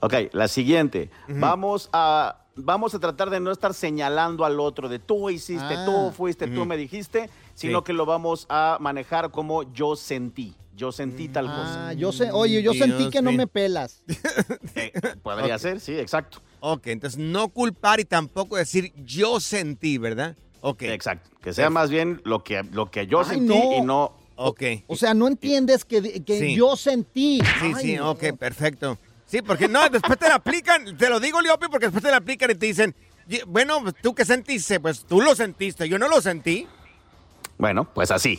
Ok, 0.00 0.14
la 0.32 0.48
siguiente. 0.48 1.10
Vamos 1.28 1.90
a... 1.92 2.43
Vamos 2.56 2.94
a 2.94 2.98
tratar 3.00 3.30
de 3.30 3.40
no 3.40 3.50
estar 3.50 3.74
señalando 3.74 4.44
al 4.44 4.60
otro 4.60 4.88
de 4.88 4.98
tú 5.00 5.28
hiciste, 5.30 5.74
Ah. 5.74 5.84
tú 5.84 6.12
fuiste, 6.16 6.46
tú 6.46 6.64
me 6.64 6.76
dijiste, 6.76 7.28
sino 7.54 7.78
Sí. 7.80 7.84
que 7.86 7.92
lo 7.92 8.06
vamos 8.06 8.46
a 8.48 8.78
manejar 8.80 9.30
como 9.30 9.64
yo 9.72 9.96
sentí. 9.96 10.54
Yo 10.76 10.90
sentí 10.92 11.28
tal 11.28 11.48
Ah, 11.48 11.56
cosa. 11.56 11.92
yo 11.94 12.10
sé, 12.12 12.30
oye, 12.32 12.60
yo 12.62 12.72
sentí 12.74 12.98
Dios 12.98 13.10
que 13.10 13.22
no 13.22 13.32
me 13.32 13.46
pelas. 13.46 14.02
Podría 15.22 15.54
Ok. 15.56 15.60
ser, 15.60 15.80
sí, 15.80 15.98
exacto. 15.98 16.38
Ok, 16.60 16.86
entonces 16.88 17.18
no 17.18 17.48
culpar 17.48 18.00
y 18.00 18.04
tampoco 18.04 18.56
decir 18.56 18.92
yo 19.04 19.38
sentí, 19.40 19.98
¿verdad? 19.98 20.36
Ok. 20.62 20.82
Exacto. 20.82 21.30
Que 21.42 21.52
sea 21.52 21.70
más 21.70 21.90
bien 21.90 22.20
lo 22.24 22.42
que, 22.42 22.62
lo 22.72 22.90
que 22.90 23.06
yo 23.06 23.20
Ay, 23.20 23.26
sentí 23.26 23.46
no. 23.48 23.72
y 23.76 23.80
no. 23.82 24.12
Ok. 24.36 24.62
O 24.88 24.96
sea, 24.96 25.14
no 25.14 25.28
entiendes 25.28 25.84
que, 25.84 26.22
que 26.24 26.38
Sí. 26.40 26.54
yo 26.56 26.74
sentí. 26.76 27.40
Sí, 27.60 27.72
Ay, 27.72 27.74
sí, 27.80 27.96
no. 27.96 28.10
ok, 28.12 28.32
perfecto. 28.38 28.98
Sí, 29.26 29.42
porque 29.42 29.68
no, 29.68 29.88
después 29.88 30.18
te 30.18 30.28
la 30.28 30.36
aplican, 30.36 30.96
te 30.96 31.08
lo 31.08 31.18
digo, 31.20 31.40
Leopi, 31.40 31.66
porque 31.68 31.86
después 31.86 32.04
te 32.04 32.10
la 32.10 32.18
aplican 32.18 32.50
y 32.50 32.54
te 32.54 32.66
dicen, 32.66 32.94
"Y- 33.28 33.42
bueno, 33.46 33.80
pues, 33.82 33.94
¿tú 34.02 34.14
qué 34.14 34.24
sentiste? 34.24 34.80
Pues 34.80 35.04
tú 35.04 35.20
lo 35.20 35.34
sentiste, 35.34 35.88
yo 35.88 35.98
no 35.98 36.08
lo 36.08 36.20
sentí. 36.20 36.66
Bueno, 37.58 37.84
pues 37.84 38.10
así. 38.10 38.38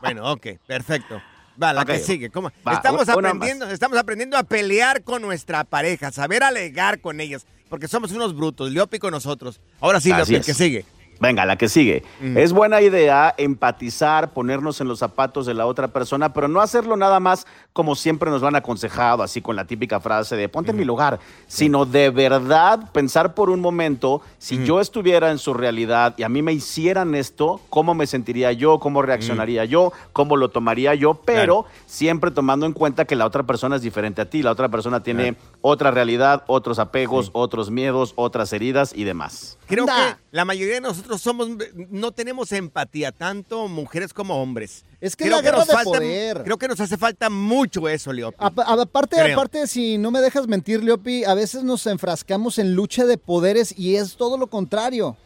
Bueno, 0.00 0.32
ok, 0.32 0.46
perfecto. 0.66 1.20
Va, 1.62 1.72
la 1.72 1.84
que 1.84 1.98
sigue. 1.98 2.30
¿Cómo? 2.30 2.50
Va, 2.66 2.74
estamos, 2.74 3.08
aprendiendo, 3.08 3.68
estamos 3.70 3.98
aprendiendo 3.98 4.36
a 4.36 4.42
pelear 4.42 5.02
con 5.02 5.22
nuestra 5.22 5.64
pareja, 5.64 6.10
saber 6.12 6.42
alegar 6.42 7.00
con 7.00 7.20
ellas, 7.20 7.46
porque 7.68 7.88
somos 7.88 8.12
unos 8.12 8.34
brutos, 8.36 8.70
Leopi 8.70 8.98
con 8.98 9.10
nosotros. 9.12 9.60
Ahora 9.80 10.00
sí, 10.00 10.10
es. 10.12 10.46
que 10.46 10.54
sigue. 10.54 10.84
Venga, 11.18 11.46
la 11.46 11.56
que 11.56 11.68
sigue. 11.68 12.02
Es 12.34 12.52
buena 12.52 12.80
idea 12.82 13.34
empatizar, 13.38 14.32
ponernos 14.32 14.80
en 14.80 14.88
los 14.88 14.98
zapatos 14.98 15.46
de 15.46 15.54
la 15.54 15.66
otra 15.66 15.88
persona, 15.88 16.32
pero 16.32 16.48
no 16.48 16.60
hacerlo 16.60 16.96
nada 16.96 17.20
más 17.20 17.46
como 17.72 17.94
siempre 17.94 18.30
nos 18.30 18.42
lo 18.42 18.48
han 18.48 18.56
aconsejado, 18.56 19.22
así 19.22 19.40
con 19.40 19.56
la 19.56 19.66
típica 19.66 20.00
frase 20.00 20.36
de 20.36 20.48
ponte 20.48 20.70
en 20.70 20.76
mi 20.76 20.84
lugar, 20.84 21.18
sino 21.46 21.84
de 21.84 22.10
verdad 22.10 22.90
pensar 22.92 23.34
por 23.34 23.50
un 23.50 23.60
momento, 23.60 24.22
si 24.38 24.64
yo 24.64 24.80
estuviera 24.80 25.30
en 25.30 25.38
su 25.38 25.54
realidad 25.54 26.14
y 26.16 26.22
a 26.22 26.28
mí 26.28 26.42
me 26.42 26.52
hicieran 26.52 27.14
esto, 27.14 27.60
¿cómo 27.70 27.94
me 27.94 28.06
sentiría 28.06 28.52
yo? 28.52 28.78
¿Cómo 28.78 29.02
reaccionaría 29.02 29.64
yo? 29.64 29.92
¿Cómo 30.12 30.36
lo 30.36 30.48
tomaría 30.50 30.94
yo? 30.94 31.20
Pero 31.24 31.66
siempre 31.86 32.30
tomando 32.30 32.66
en 32.66 32.72
cuenta 32.72 33.04
que 33.04 33.16
la 33.16 33.26
otra 33.26 33.42
persona 33.42 33.76
es 33.76 33.82
diferente 33.82 34.22
a 34.22 34.30
ti, 34.30 34.42
la 34.42 34.52
otra 34.52 34.68
persona 34.68 35.02
tiene 35.02 35.36
otra 35.68 35.90
realidad, 35.90 36.44
otros 36.46 36.78
apegos, 36.78 37.30
otros 37.32 37.70
miedos, 37.70 38.12
otras 38.16 38.52
heridas 38.52 38.92
y 38.94 39.02
demás. 39.04 39.58
Creo 39.66 39.84
que 39.86 39.92
la 40.30 40.44
mayoría 40.44 40.74
de 40.74 40.80
nosotros 40.80 41.20
somos, 41.20 41.48
no 41.90 42.12
tenemos 42.12 42.52
empatía, 42.52 43.10
tanto 43.10 43.66
mujeres 43.66 44.12
como 44.12 44.40
hombres. 44.40 44.84
Es 45.00 45.16
que 45.16 45.24
creo 45.24 45.36
la 45.36 45.42
guerra 45.42 45.58
nos 45.58 45.66
de 45.66 45.72
falta, 45.74 45.90
poder. 45.90 46.42
Creo 46.44 46.56
que 46.58 46.68
nos 46.68 46.80
hace 46.80 46.96
falta 46.96 47.28
mucho 47.30 47.88
eso, 47.88 48.12
Leopi. 48.12 48.36
Apa- 48.38 48.62
aparte, 48.62 49.16
Creo. 49.16 49.34
aparte, 49.34 49.66
si 49.66 49.98
no 49.98 50.10
me 50.10 50.20
dejas 50.20 50.46
mentir, 50.46 50.84
Leopi, 50.84 51.24
a 51.24 51.34
veces 51.34 51.64
nos 51.64 51.86
enfrascamos 51.86 52.58
en 52.58 52.74
lucha 52.74 53.04
de 53.04 53.18
poderes 53.18 53.76
y 53.76 53.96
es 53.96 54.16
todo 54.16 54.38
lo 54.38 54.46
contrario. 54.46 55.16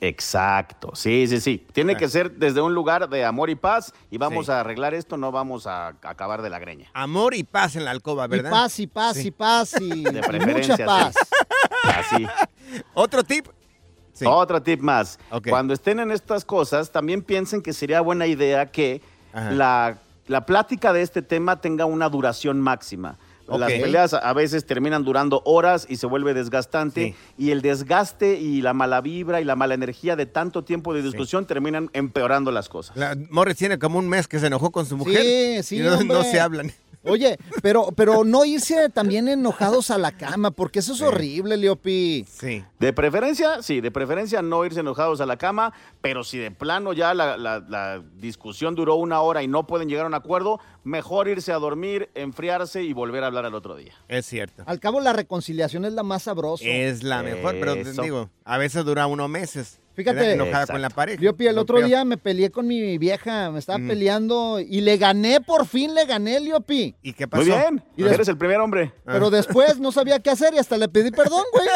Exacto, 0.00 0.92
sí, 0.94 1.26
sí, 1.26 1.40
sí. 1.40 1.66
Tiene 1.72 1.96
que 1.96 2.08
ser 2.08 2.32
desde 2.32 2.60
un 2.60 2.74
lugar 2.74 3.08
de 3.08 3.24
amor 3.24 3.50
y 3.50 3.54
paz 3.54 3.92
y 4.10 4.18
vamos 4.18 4.48
a 4.48 4.60
arreglar 4.60 4.94
esto, 4.94 5.16
no 5.16 5.32
vamos 5.32 5.66
a 5.66 5.88
acabar 6.02 6.42
de 6.42 6.50
la 6.50 6.58
greña. 6.58 6.90
Amor 6.94 7.34
y 7.34 7.44
paz 7.44 7.76
en 7.76 7.84
la 7.84 7.90
alcoba, 7.90 8.26
Y 8.26 8.28
¿verdad? 8.28 8.50
paz, 8.50 8.78
y 8.80 8.86
paz, 8.86 9.24
y 9.24 9.30
paz, 9.30 9.74
y, 9.80 9.88
De 10.04 10.18
y 10.18 10.22
preferencia, 10.22 10.74
mucha 10.74 10.86
paz. 10.86 11.14
Así. 11.84 12.26
¿Otro 12.94 13.22
tip? 13.22 13.46
Otro 14.24 14.62
tip 14.62 14.80
más. 14.80 15.18
Cuando 15.48 15.74
estén 15.74 16.00
en 16.00 16.10
estas 16.10 16.44
cosas, 16.44 16.90
también 16.90 17.22
piensen 17.22 17.62
que 17.62 17.72
sería 17.72 18.00
buena 18.00 18.26
idea 18.26 18.70
que 18.70 19.02
la, 19.32 19.98
la 20.26 20.46
plática 20.46 20.92
de 20.92 21.02
este 21.02 21.22
tema 21.22 21.60
tenga 21.60 21.84
una 21.84 22.08
duración 22.08 22.60
máxima. 22.60 23.18
Las 23.58 23.72
peleas 23.72 24.14
a- 24.14 24.32
veces 24.32 24.64
terminan 24.66 25.04
durando 25.04 25.42
horas 25.44 25.86
y 25.88 25.96
se 25.96 26.06
vuelve 26.06 26.34
desgastante. 26.34 27.14
Y 27.38 27.50
el 27.50 27.62
desgaste 27.62 28.38
y 28.38 28.62
la 28.62 28.72
mala 28.74 29.00
vibra 29.00 29.40
y 29.40 29.44
la 29.44 29.56
mala 29.56 29.74
energía 29.74 30.16
de 30.16 30.26
tanto 30.26 30.64
tiempo 30.64 30.94
de 30.94 31.02
discusión 31.02 31.46
terminan 31.46 31.90
empeorando 31.92 32.50
las 32.52 32.68
cosas. 32.68 32.96
La, 32.96 33.16
Morris 33.30 33.56
tiene 33.56 33.78
como 33.78 33.98
un 33.98 34.08
mes 34.08 34.28
que 34.28 34.38
se 34.38 34.46
enojó 34.46 34.70
con 34.70 34.86
su 34.86 34.96
mujer. 34.96 35.22
Sí, 35.22 35.62
sí, 35.62 35.76
y 35.78 36.04
no, 36.04 36.22
se 36.22 36.40
hablan. 36.40 36.72
Oye, 37.02 37.38
pero, 37.62 37.88
pero 37.96 38.24
no 38.24 38.44
irse 38.44 38.88
también 38.90 39.26
enojados 39.28 39.90
a 39.90 39.96
la 39.96 40.12
cama, 40.12 40.50
porque 40.50 40.80
eso 40.80 40.92
es 40.92 41.00
horrible, 41.00 41.56
Leopi. 41.56 42.26
Sí. 42.28 42.62
De 42.78 42.92
preferencia, 42.92 43.62
sí, 43.62 43.80
de 43.80 43.90
preferencia 43.90 44.42
no 44.42 44.64
irse 44.66 44.80
enojados 44.80 45.20
a 45.22 45.26
la 45.26 45.38
cama, 45.38 45.72
pero 46.02 46.24
si 46.24 46.36
de 46.38 46.50
plano 46.50 46.92
ya 46.92 47.14
la, 47.14 47.36
la- 47.38 47.60
la 47.60 48.02
discusión 48.16 48.74
duró 48.74 48.96
una 48.96 49.20
hora 49.22 49.42
y 49.42 49.48
no 49.48 49.66
pueden 49.66 49.88
llegar 49.88 50.04
a 50.04 50.08
un 50.08 50.14
acuerdo, 50.14 50.60
mejor 50.84 51.28
irse 51.28 51.52
a 51.52 51.58
dormir, 51.58 52.10
enfriarse 52.14 52.82
y 52.82 52.92
volver 52.92 53.24
a 53.24 53.28
hablar 53.28 53.46
al 53.46 53.54
otro 53.54 53.76
día. 53.76 53.94
Es 54.08 54.26
cierto. 54.26 54.62
Al 54.66 54.78
cabo, 54.78 55.00
la 55.00 55.12
reconciliación 55.14 55.86
es 55.86 55.94
la 55.94 56.02
más 56.02 56.24
sabrosa. 56.24 56.64
Es 56.66 57.02
la 57.02 57.22
mejor, 57.22 57.56
pero 57.60 57.74
te 57.74 57.80
Eso. 57.82 58.02
digo, 58.02 58.28
a 58.44 58.58
veces 58.58 58.84
dura 58.84 59.06
unos 59.06 59.30
meses. 59.30 59.78
Fíjate, 59.94 60.32
enojada 60.32 60.66
con 60.66 60.80
la 60.80 60.88
pareja. 60.88 61.20
Leopi, 61.20 61.46
el 61.46 61.58
otro 61.58 61.76
peor. 61.76 61.88
día 61.88 62.04
me 62.04 62.16
peleé 62.16 62.50
con 62.50 62.66
mi 62.66 62.96
vieja, 62.96 63.50
me 63.50 63.58
estaba 63.58 63.78
peleando 63.78 64.60
y 64.60 64.80
le 64.80 64.96
gané, 64.96 65.40
por 65.40 65.66
fin 65.66 65.94
le 65.94 66.06
gané, 66.06 66.40
Leopi. 66.40 66.94
¿Y 67.02 67.12
qué 67.12 67.26
Muy 67.26 67.44
bien, 67.44 67.82
Y 67.96 68.04
eres 68.04 68.28
el 68.28 68.38
primer 68.38 68.58
hombre. 68.60 68.92
Pero 69.04 69.30
después 69.30 69.78
no 69.78 69.92
sabía 69.92 70.20
qué 70.20 70.30
hacer 70.30 70.54
y 70.54 70.58
hasta 70.58 70.76
le 70.76 70.88
pedí 70.88 71.10
perdón, 71.10 71.44
güey. 71.52 71.68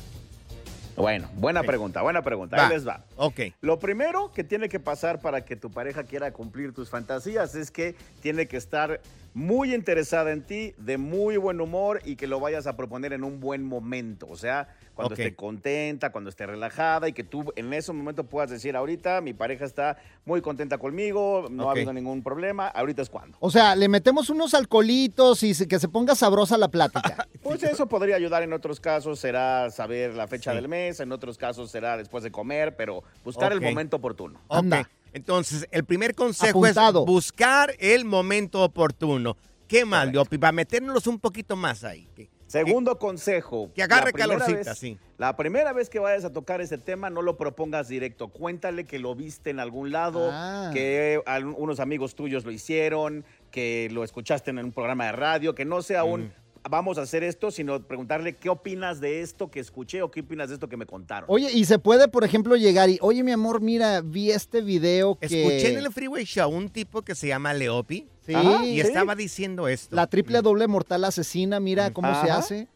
Bueno, 0.96 1.28
buena 1.34 1.62
pregunta, 1.62 2.02
buena 2.02 2.22
pregunta. 2.22 2.56
Va. 2.56 2.66
Ahí 2.66 2.74
les 2.74 2.86
va. 2.86 3.04
Ok. 3.18 3.40
Lo 3.60 3.78
primero 3.78 4.32
que 4.32 4.44
tiene 4.44 4.68
que 4.68 4.80
pasar 4.80 5.20
para 5.20 5.44
que 5.44 5.56
tu 5.56 5.70
pareja 5.70 6.04
quiera 6.04 6.32
cumplir 6.32 6.72
tus 6.72 6.88
fantasías 6.88 7.54
es 7.54 7.70
que 7.70 7.96
tiene 8.20 8.46
que 8.46 8.56
estar 8.56 9.00
muy 9.34 9.74
interesada 9.74 10.32
en 10.32 10.42
ti, 10.42 10.74
de 10.78 10.98
muy 10.98 11.36
buen 11.36 11.60
humor 11.60 12.00
y 12.04 12.16
que 12.16 12.26
lo 12.26 12.40
vayas 12.40 12.66
a 12.66 12.76
proponer 12.76 13.12
en 13.12 13.24
un 13.24 13.40
buen 13.40 13.64
momento. 13.64 14.26
O 14.28 14.36
sea, 14.36 14.68
cuando 14.94 15.14
esté 15.14 15.36
contenta, 15.36 16.10
cuando 16.10 16.28
esté 16.28 16.44
relajada 16.44 17.08
y 17.08 17.12
que 17.12 17.22
tú 17.22 17.52
en 17.54 17.72
ese 17.72 17.92
momento 17.92 18.24
puedas 18.24 18.50
decir, 18.50 18.74
ahorita 18.74 19.20
mi 19.20 19.34
pareja 19.34 19.64
está 19.64 19.96
muy 20.24 20.40
contenta 20.40 20.78
conmigo, 20.78 21.46
no 21.50 21.68
ha 21.68 21.72
habido 21.72 21.92
ningún 21.92 22.24
problema, 22.24 22.66
ahorita 22.66 23.02
es 23.02 23.10
cuando. 23.10 23.38
O 23.40 23.50
sea, 23.50 23.76
le 23.76 23.88
metemos 23.88 24.28
unos 24.28 24.54
alcoholitos 24.54 25.44
y 25.44 25.54
que 25.68 25.78
se 25.78 25.88
ponga 25.88 26.16
sabrosa 26.16 26.58
la 26.58 26.68
plática. 26.68 27.26
Pues 27.40 27.62
eso 27.62 27.88
podría 27.88 28.16
ayudar 28.16 28.42
en 28.42 28.52
otros 28.52 28.78
casos, 28.78 29.20
será 29.20 29.70
saber 29.70 30.12
la 30.14 30.26
fecha 30.26 30.52
del 30.52 30.68
mes, 30.68 31.00
en 31.00 31.12
otros 31.12 31.38
casos 31.38 31.70
será 31.70 31.96
después 31.96 32.22
de 32.22 32.30
comer, 32.30 32.76
pero 32.76 33.04
buscar 33.24 33.52
el 33.52 33.60
momento 33.60 33.96
oportuno. 33.96 34.40
Ok. 34.48 34.74
Entonces, 35.12 35.66
el 35.70 35.84
primer 35.84 36.14
consejo 36.14 36.58
Apuntado. 36.64 37.00
es 37.00 37.06
buscar 37.06 37.74
el 37.78 38.04
momento 38.04 38.62
oportuno. 38.62 39.36
¿Qué 39.66 39.84
más, 39.84 40.10
Leopi? 40.12 40.38
Para 40.38 40.52
meternos 40.52 41.06
un 41.06 41.18
poquito 41.18 41.56
más 41.56 41.84
ahí. 41.84 42.06
Que- 42.14 42.28
Segundo 42.46 42.98
consejo. 42.98 43.70
Que 43.74 43.82
agarre 43.82 44.10
calorcita, 44.14 44.70
vez- 44.70 44.78
sí. 44.78 44.96
La 45.18 45.36
primera 45.36 45.74
vez 45.74 45.90
que 45.90 45.98
vayas 45.98 46.24
a 46.24 46.32
tocar 46.32 46.62
ese 46.62 46.78
tema, 46.78 47.10
no 47.10 47.20
lo 47.20 47.36
propongas 47.36 47.88
directo. 47.88 48.28
Cuéntale 48.28 48.84
que 48.84 48.98
lo 48.98 49.14
viste 49.14 49.50
en 49.50 49.60
algún 49.60 49.92
lado, 49.92 50.30
Ah. 50.32 50.70
que 50.72 51.20
unos 51.58 51.78
amigos 51.80 52.14
tuyos 52.14 52.46
lo 52.46 52.50
hicieron, 52.50 53.24
que 53.50 53.88
lo 53.92 54.02
escuchaste 54.02 54.50
en 54.50 54.58
un 54.60 54.72
programa 54.72 55.04
de 55.06 55.12
radio, 55.12 55.54
que 55.54 55.66
no 55.66 55.82
sea 55.82 56.04
un 56.04 56.32
vamos 56.68 56.98
a 56.98 57.02
hacer 57.02 57.22
esto, 57.22 57.50
sino 57.50 57.82
preguntarle 57.82 58.34
qué 58.34 58.48
opinas 58.48 59.00
de 59.00 59.20
esto 59.20 59.50
que 59.50 59.60
escuché 59.60 60.02
o 60.02 60.10
qué 60.10 60.20
opinas 60.20 60.48
de 60.48 60.54
esto 60.54 60.68
que 60.68 60.76
me 60.76 60.86
contaron. 60.86 61.26
Oye, 61.28 61.50
y 61.52 61.64
se 61.64 61.78
puede, 61.78 62.08
por 62.08 62.24
ejemplo, 62.24 62.56
llegar 62.56 62.90
y, 62.90 62.98
oye, 63.00 63.22
mi 63.22 63.32
amor, 63.32 63.60
mira, 63.60 64.00
vi 64.00 64.30
este 64.30 64.60
video 64.60 65.18
que... 65.18 65.26
Escuché 65.26 65.72
en 65.72 65.78
el 65.78 65.92
Freeway 65.92 66.24
Show 66.24 66.50
un 66.50 66.68
tipo 66.68 67.02
que 67.02 67.14
se 67.14 67.28
llama 67.28 67.54
Leopi. 67.54 68.06
Sí. 68.34 68.68
y 68.68 68.74
Sí. 68.74 68.80
estaba 68.80 69.14
diciendo 69.14 69.68
esto. 69.68 69.94
La 69.96 70.06
triple 70.06 70.42
doble 70.42 70.66
mortal 70.66 71.04
asesina, 71.04 71.60
mira 71.60 71.90
cómo 71.92 72.08
se 72.24 72.30
hace. 72.30 72.68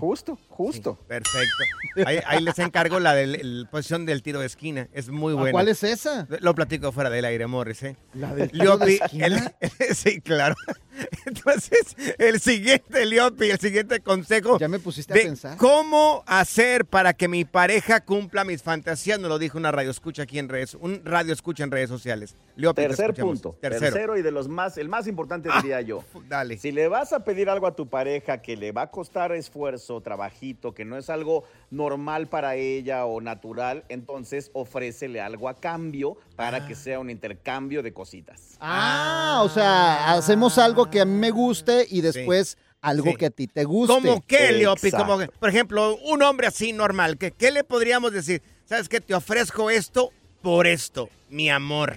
Justo, 0.00 0.38
justo. 0.48 0.98
perfecto. 1.06 1.46
Ahí, 2.06 2.20
ahí 2.26 2.42
les 2.42 2.58
encargo 2.58 3.00
la, 3.00 3.14
del- 3.14 3.34
el- 3.34 3.68
posición 3.70 4.06
del 4.06 4.22
tiro 4.22 4.40
de 4.40 4.46
esquina. 4.46 4.88
Es 4.94 5.10
muy 5.10 5.34
buena. 5.34 5.52
¿Cuál 5.52 5.68
es 5.68 5.82
esa? 5.84 6.26
Lo 6.40 6.54
platico 6.54 6.90
fuera 6.90 7.10
del 7.10 7.26
aire, 7.26 7.46
Morris, 7.46 7.82
¿eh? 7.82 7.96
¿La 8.14 8.34
del 8.34 8.50
tiro 8.50 8.78
de 8.78 8.94
esquina? 8.94 9.26
el- 9.60 9.70
sí, 9.94 10.22
claro. 10.22 10.54
Entonces, 11.26 11.96
el 12.18 12.40
siguiente, 12.40 13.04
Liopi, 13.06 13.50
el 13.50 13.58
siguiente 13.58 14.00
consejo. 14.00 14.58
Ya 14.58 14.68
me 14.68 14.78
pusiste 14.78 15.12
a 15.12 15.16
pensar. 15.16 15.56
¿Cómo 15.58 16.24
hacer 16.26 16.86
para 16.86 17.12
que 17.12 17.28
mi 17.28 17.44
pareja 17.44 18.00
cumpla 18.00 18.44
mis 18.44 18.62
fantasías? 18.62 19.20
Nos 19.20 19.28
lo 19.28 19.38
dijo 19.38 19.58
una 19.58 19.70
radio 19.70 19.90
escucha 19.90 20.22
aquí 20.22 20.38
en 20.38 20.48
redes, 20.48 20.74
un 20.80 21.02
radio 21.04 21.32
escucha 21.34 21.64
en 21.64 21.70
redes 21.70 21.88
sociales. 21.90 22.34
Liopi, 22.56 22.82
Tercer 22.82 23.14
punto. 23.14 23.56
Tercero. 23.60 23.92
Tercero. 23.92 24.16
y 24.16 24.22
de 24.22 24.30
los 24.30 24.48
más, 24.48 24.78
el 24.78 24.88
más 24.88 24.97
importante 25.06 25.48
Ah, 25.52 25.60
diría 25.62 25.80
yo. 25.82 26.02
Dale. 26.28 26.56
Si 26.58 26.72
le 26.72 26.88
vas 26.88 27.12
a 27.12 27.22
pedir 27.24 27.48
algo 27.48 27.66
a 27.66 27.76
tu 27.76 27.86
pareja 27.86 28.42
que 28.42 28.56
le 28.56 28.72
va 28.72 28.82
a 28.82 28.90
costar 28.90 29.32
esfuerzo, 29.32 30.00
trabajito, 30.00 30.72
que 30.74 30.84
no 30.84 30.96
es 30.96 31.08
algo 31.10 31.44
normal 31.70 32.26
para 32.28 32.56
ella 32.56 33.04
o 33.06 33.20
natural, 33.20 33.84
entonces 33.88 34.50
ofrécele 34.54 35.20
algo 35.20 35.48
a 35.48 35.54
cambio 35.54 36.16
para 36.36 36.66
que 36.66 36.74
sea 36.74 36.98
un 36.98 37.10
intercambio 37.10 37.82
de 37.82 37.92
cositas. 37.92 38.56
Ah, 38.60 39.42
o 39.44 39.48
sea, 39.48 40.14
hacemos 40.14 40.58
algo 40.58 40.90
que 40.90 41.00
a 41.00 41.04
mí 41.04 41.12
me 41.14 41.30
guste 41.30 41.86
y 41.88 42.00
después 42.00 42.56
algo 42.80 43.10
Sí. 43.10 43.16
que 43.16 43.26
a 43.26 43.30
ti 43.30 43.46
te 43.46 43.64
guste. 43.64 43.92
¿Cómo 43.94 44.24
qué, 44.26 44.52
Leopi? 44.52 44.90
Como 44.92 45.18
por 45.38 45.48
ejemplo, 45.48 45.96
un 46.04 46.22
hombre 46.22 46.46
así 46.46 46.72
normal, 46.72 47.18
¿qué, 47.18 47.30
¿qué 47.32 47.50
le 47.50 47.64
podríamos 47.64 48.12
decir? 48.12 48.42
¿Sabes 48.64 48.88
qué? 48.88 49.00
Te 49.00 49.14
ofrezco 49.14 49.68
esto 49.70 50.10
por 50.42 50.66
esto, 50.66 51.08
mi 51.28 51.50
amor. 51.50 51.96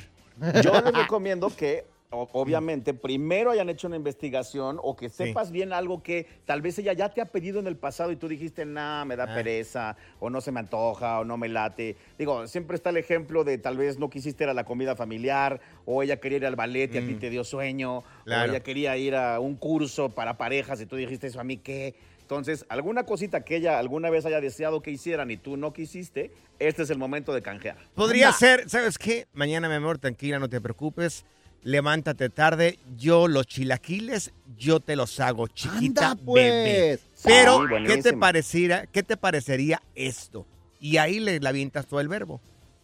Yo 0.63 0.71
les 0.81 0.91
recomiendo 0.93 1.55
que, 1.55 1.85
obviamente, 2.11 2.93
primero 2.93 3.51
hayan 3.51 3.69
hecho 3.69 3.87
una 3.87 3.95
investigación 3.95 4.77
o 4.81 4.95
que 4.95 5.09
sepas 5.09 5.51
bien 5.51 5.73
algo 5.73 6.03
que 6.03 6.27
tal 6.45 6.61
vez 6.61 6.77
ella 6.79 6.93
ya 6.93 7.09
te 7.09 7.21
ha 7.21 7.25
pedido 7.25 7.59
en 7.59 7.67
el 7.67 7.77
pasado 7.77 8.11
y 8.11 8.15
tú 8.17 8.27
dijiste, 8.27 8.65
nah, 8.65 9.05
me 9.05 9.15
da 9.15 9.23
Ah. 9.29 9.35
pereza, 9.35 9.95
o 10.19 10.29
no 10.29 10.41
se 10.41 10.51
me 10.51 10.59
antoja, 10.59 11.19
o 11.19 11.23
no 11.25 11.37
me 11.37 11.47
late. 11.47 11.95
Digo, 12.17 12.47
siempre 12.47 12.75
está 12.75 12.89
el 12.89 12.97
ejemplo 12.97 13.43
de 13.43 13.57
tal 13.57 13.77
vez 13.77 13.97
no 13.97 14.09
quisiste 14.09 14.43
ir 14.43 14.49
a 14.49 14.53
la 14.53 14.65
comida 14.65 14.95
familiar, 14.95 15.61
o 15.85 16.03
ella 16.03 16.17
quería 16.19 16.37
ir 16.39 16.45
al 16.45 16.55
ballet 16.55 16.93
y 16.93 16.97
a 16.97 17.01
ti 17.01 17.13
Mm. 17.13 17.19
te 17.19 17.29
dio 17.29 17.43
sueño, 17.43 18.03
Claro. 18.25 18.43
o 18.51 18.53
ella 18.55 18.63
quería 18.63 18.97
ir 18.97 19.15
a 19.15 19.39
un 19.39 19.55
curso 19.55 20.09
para 20.09 20.37
parejas 20.37 20.81
y 20.81 20.85
tú 20.85 20.95
dijiste, 20.97 21.27
eso 21.27 21.39
a 21.39 21.43
mí 21.43 21.57
qué. 21.57 21.95
Entonces, 22.21 22.65
alguna 22.69 23.03
cosita 23.05 23.43
que 23.43 23.57
ella 23.57 23.77
alguna 23.77 24.09
vez 24.09 24.25
haya 24.25 24.39
deseado 24.39 24.81
que 24.81 24.89
hicieran 24.91 25.31
y 25.31 25.37
tú 25.37 25.57
no 25.57 25.73
quisiste, 25.73 26.31
este 26.59 26.83
es 26.83 26.89
el 26.89 26.97
momento 26.97 27.33
de 27.33 27.41
canjear. 27.41 27.75
Podría 27.93 28.27
Anda. 28.27 28.37
ser, 28.37 28.69
¿sabes 28.69 28.97
qué? 28.97 29.25
Mañana, 29.33 29.67
mi 29.67 29.75
amor, 29.75 29.97
tranquila, 29.97 30.39
no 30.39 30.47
te 30.47 30.61
preocupes. 30.61 31.25
Levántate 31.63 32.29
tarde, 32.29 32.79
yo 32.97 33.27
los 33.27 33.45
chilaquiles, 33.45 34.31
yo 34.57 34.79
te 34.79 34.95
los 34.95 35.19
hago 35.19 35.47
chiquita, 35.47 36.11
Anda, 36.11 36.23
pues. 36.25 36.43
bebé. 36.43 36.99
Pero, 37.23 37.61
¿qué 37.85 37.97
te 38.01 38.13
pareciera, 38.13 38.87
qué 38.87 39.03
te 39.03 39.15
parecería 39.15 39.81
esto? 39.93 40.45
Y 40.79 40.97
ahí 40.97 41.19
le, 41.19 41.39
le 41.39 41.47
avientas 41.47 41.85
todo 41.85 41.99
el 41.99 42.07
verbo. 42.07 42.41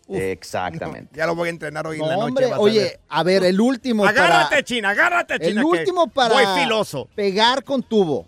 Uf, 0.10 0.20
Exactamente. 0.22 1.10
no, 1.12 1.18
ya 1.18 1.26
lo 1.26 1.36
voy 1.36 1.48
a 1.48 1.50
entrenar 1.50 1.86
hoy 1.86 1.98
No, 1.98 2.04
en 2.06 2.10
la 2.12 2.16
noche. 2.16 2.28
hombre, 2.30 2.52
a 2.54 2.60
oye, 2.60 2.80
ver. 2.82 3.00
a 3.10 3.24
ver, 3.24 3.44
el 3.44 3.60
último 3.60 4.06
Agárrate, 4.06 4.50
para... 4.52 4.64
China, 4.64 4.90
agárrate, 4.92 5.34
El 5.34 5.42
China. 5.50 5.62
que 5.62 5.66
último 5.68 6.08
para 6.08 6.34
Voy 6.34 6.62
filoso. 6.64 7.10
pegar 7.14 7.64
con 7.66 7.84
tubo. 7.84 8.26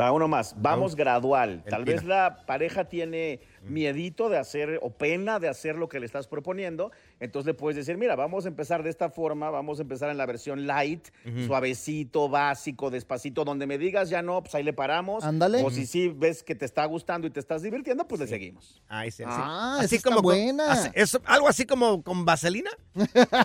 Va 0.00 0.10
uno 0.12 0.26
más, 0.26 0.54
vamos 0.56 0.96
gradual. 0.96 1.62
El 1.66 1.70
Tal 1.70 1.84
vez 1.84 2.02
la 2.04 2.46
pareja 2.46 2.84
tiene 2.84 3.40
miedito 3.62 4.30
de 4.30 4.38
hacer 4.38 4.78
o 4.80 4.88
pena 4.88 5.38
de 5.38 5.48
hacer 5.48 5.74
lo 5.74 5.86
que 5.90 6.00
le 6.00 6.06
estás 6.06 6.26
proponiendo, 6.28 6.92
entonces 7.20 7.46
le 7.46 7.54
puedes 7.54 7.76
decir, 7.76 7.96
mira, 7.98 8.14
vamos 8.16 8.44
a 8.44 8.48
empezar 8.48 8.82
de 8.82 8.90
esta 8.90 9.10
forma, 9.10 9.50
vamos 9.50 9.78
a 9.78 9.82
empezar 9.82 10.10
en 10.10 10.16
la 10.18 10.26
versión 10.26 10.66
light, 10.66 11.08
suavecito, 11.46 12.28
básico, 12.28 12.90
despacito, 12.90 13.44
donde 13.44 13.66
me 13.66 13.78
digas 13.78 14.08
ya 14.10 14.22
no, 14.22 14.42
pues 14.42 14.54
ahí 14.54 14.62
le 14.62 14.72
paramos. 14.72 15.24
Ándale. 15.24 15.62
O 15.64 15.70
si 15.70 15.86
sí 15.86 16.08
ves 16.08 16.42
que 16.42 16.54
te 16.54 16.64
está 16.64 16.84
gustando 16.84 17.26
y 17.26 17.30
te 17.30 17.40
estás 17.40 17.62
divirtiendo, 17.62 18.06
pues 18.06 18.20
le 18.20 18.26
seguimos. 18.26 18.80
Ahí 18.88 19.10
sí, 19.10 19.22
sí. 19.24 19.28
Ah, 19.28 19.80
esa 19.82 19.96
está 19.96 20.16
buena. 20.20 20.64
con- 20.66 20.72
así- 20.72 20.90
eso- 20.94 21.20
algo 21.24 21.48
así 21.48 21.64
como 21.66 22.02
con 22.02 22.24
vaselina. 22.24 22.70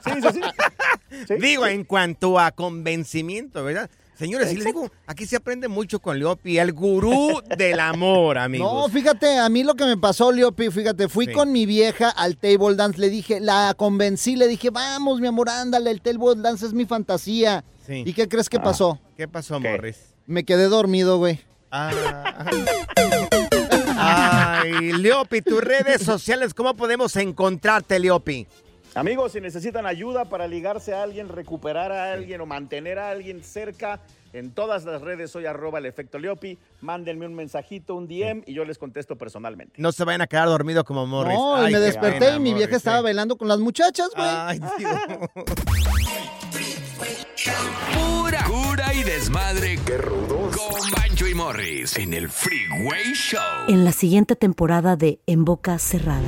Sí, 0.04 0.12
sí, 0.32 0.42
sí. 1.28 1.34
Digo, 1.40 1.66
en 1.68 1.84
cuanto 1.84 2.40
a 2.40 2.52
convencimiento, 2.52 3.64
¿verdad? 3.64 3.90
Señores, 4.18 4.50
si 4.50 4.56
les 4.56 4.66
digo, 4.66 4.90
aquí 5.08 5.26
se 5.26 5.36
aprende 5.38 5.68
mucho 5.68 6.00
con 6.00 6.20
Leopi, 6.20 6.58
el 6.60 6.72
gurú 6.72 7.42
del 7.58 7.80
amor, 7.80 8.36
No, 8.38 8.42
amigos. 8.44 8.92
fíjate, 8.92 9.38
a 9.40 9.50
mí 9.50 9.64
lo 9.64 9.74
que 9.74 9.86
me 9.86 9.98
pasó, 9.98 10.32
Leopi, 10.32 10.70
fíjate, 10.70 11.10
fui 11.10 11.26
Sí. 11.26 11.32
con 11.34 11.52
mi 11.52 11.66
vieja 11.66 12.10
al 12.10 12.38
table 12.38 12.76
dance, 12.76 13.00
le 13.00 13.10
dije, 13.10 13.40
la 13.40 13.74
convencí, 13.76 14.36
le 14.36 14.48
dije, 14.48 14.70
vamos, 14.70 15.20
mi 15.20 15.28
amor, 15.28 15.50
ándale, 15.50 15.90
el 15.92 16.02
table 16.02 16.36
dance 16.38 16.66
es 16.66 16.74
mi 16.74 16.86
fantasía. 16.86 17.64
Sí. 17.88 18.04
¿Y 18.06 18.14
qué 18.14 18.28
crees 18.30 18.50
que 18.50 18.58
Ah. 18.58 18.64
pasó? 18.64 19.00
¿Qué 19.18 19.28
pasó, 19.28 19.60
Morris? 19.60 19.98
Me 20.26 20.44
quedé 20.46 20.68
dormido, 20.68 21.18
güey. 21.18 21.42
Ah. 21.72 21.92
Ay, 23.96 24.92
Leopi, 24.94 25.42
tus 25.42 25.62
redes 25.62 26.02
sociales, 26.02 26.54
¿cómo 26.54 26.76
podemos 26.76 27.16
encontrarte, 27.16 28.00
Leopi? 28.00 28.48
Amigos, 28.96 29.32
si 29.32 29.42
necesitan 29.42 29.88
ayuda 29.88 30.26
para 30.26 30.48
ligarse 30.48 30.94
a 30.94 31.02
alguien, 31.02 31.28
recuperar 31.28 31.92
a 31.92 32.14
alguien 32.14 32.42
o 32.42 32.46
mantener 32.46 33.00
a 33.00 33.10
alguien 33.10 33.44
cerca, 33.44 34.00
En 34.34 34.52
todas 34.52 34.84
las 34.84 35.02
redes 35.02 35.30
soy 35.30 35.46
arroba 35.46 35.78
el 35.78 35.86
efecto 35.86 36.18
Leopi. 36.18 36.58
Mándenme 36.82 37.28
un 37.28 37.36
mensajito, 37.36 37.94
un 37.94 38.08
DM 38.08 38.42
y 38.48 38.54
yo 38.56 38.66
les 38.66 38.80
contesto 38.80 39.16
personalmente. 39.16 39.76
No 39.78 39.92
se 39.92 40.04
vayan 40.06 40.22
a 40.22 40.28
quedar 40.28 40.48
dormidos 40.48 40.86
como 40.86 41.06
Morris. 41.06 41.38
No, 41.38 41.56
Ay, 41.56 41.70
y 41.70 41.74
me 41.74 41.80
desperté 41.80 42.36
y 42.36 42.40
mi 42.40 42.54
vieja 42.54 42.70
Morris, 42.70 42.78
estaba 42.78 43.00
eh. 43.00 43.04
bailando 43.04 43.38
con 43.38 43.48
las 43.48 43.60
muchachas, 43.60 44.10
güey. 44.16 44.28
Ay, 44.28 44.60
Pura 47.94 48.44
cura 48.46 48.94
y 48.94 49.04
desmadre. 49.04 49.78
Qué 49.86 49.98
rudos. 50.00 50.56
Con 50.58 50.92
Bancho 50.92 51.28
y 51.28 51.36
Morris 51.36 51.98
en 51.98 52.14
el 52.14 52.30
Freeway 52.30 53.14
Show. 53.14 53.40
En 53.68 53.86
la 53.86 53.92
siguiente 53.92 54.36
temporada 54.36 54.96
de 54.96 55.20
En 55.28 55.46
Boca 55.46 55.78
Cerrada. 55.78 56.28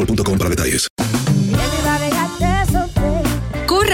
boostmobile.com 0.01 0.37
para 0.37 0.49
detalles. 0.49 0.90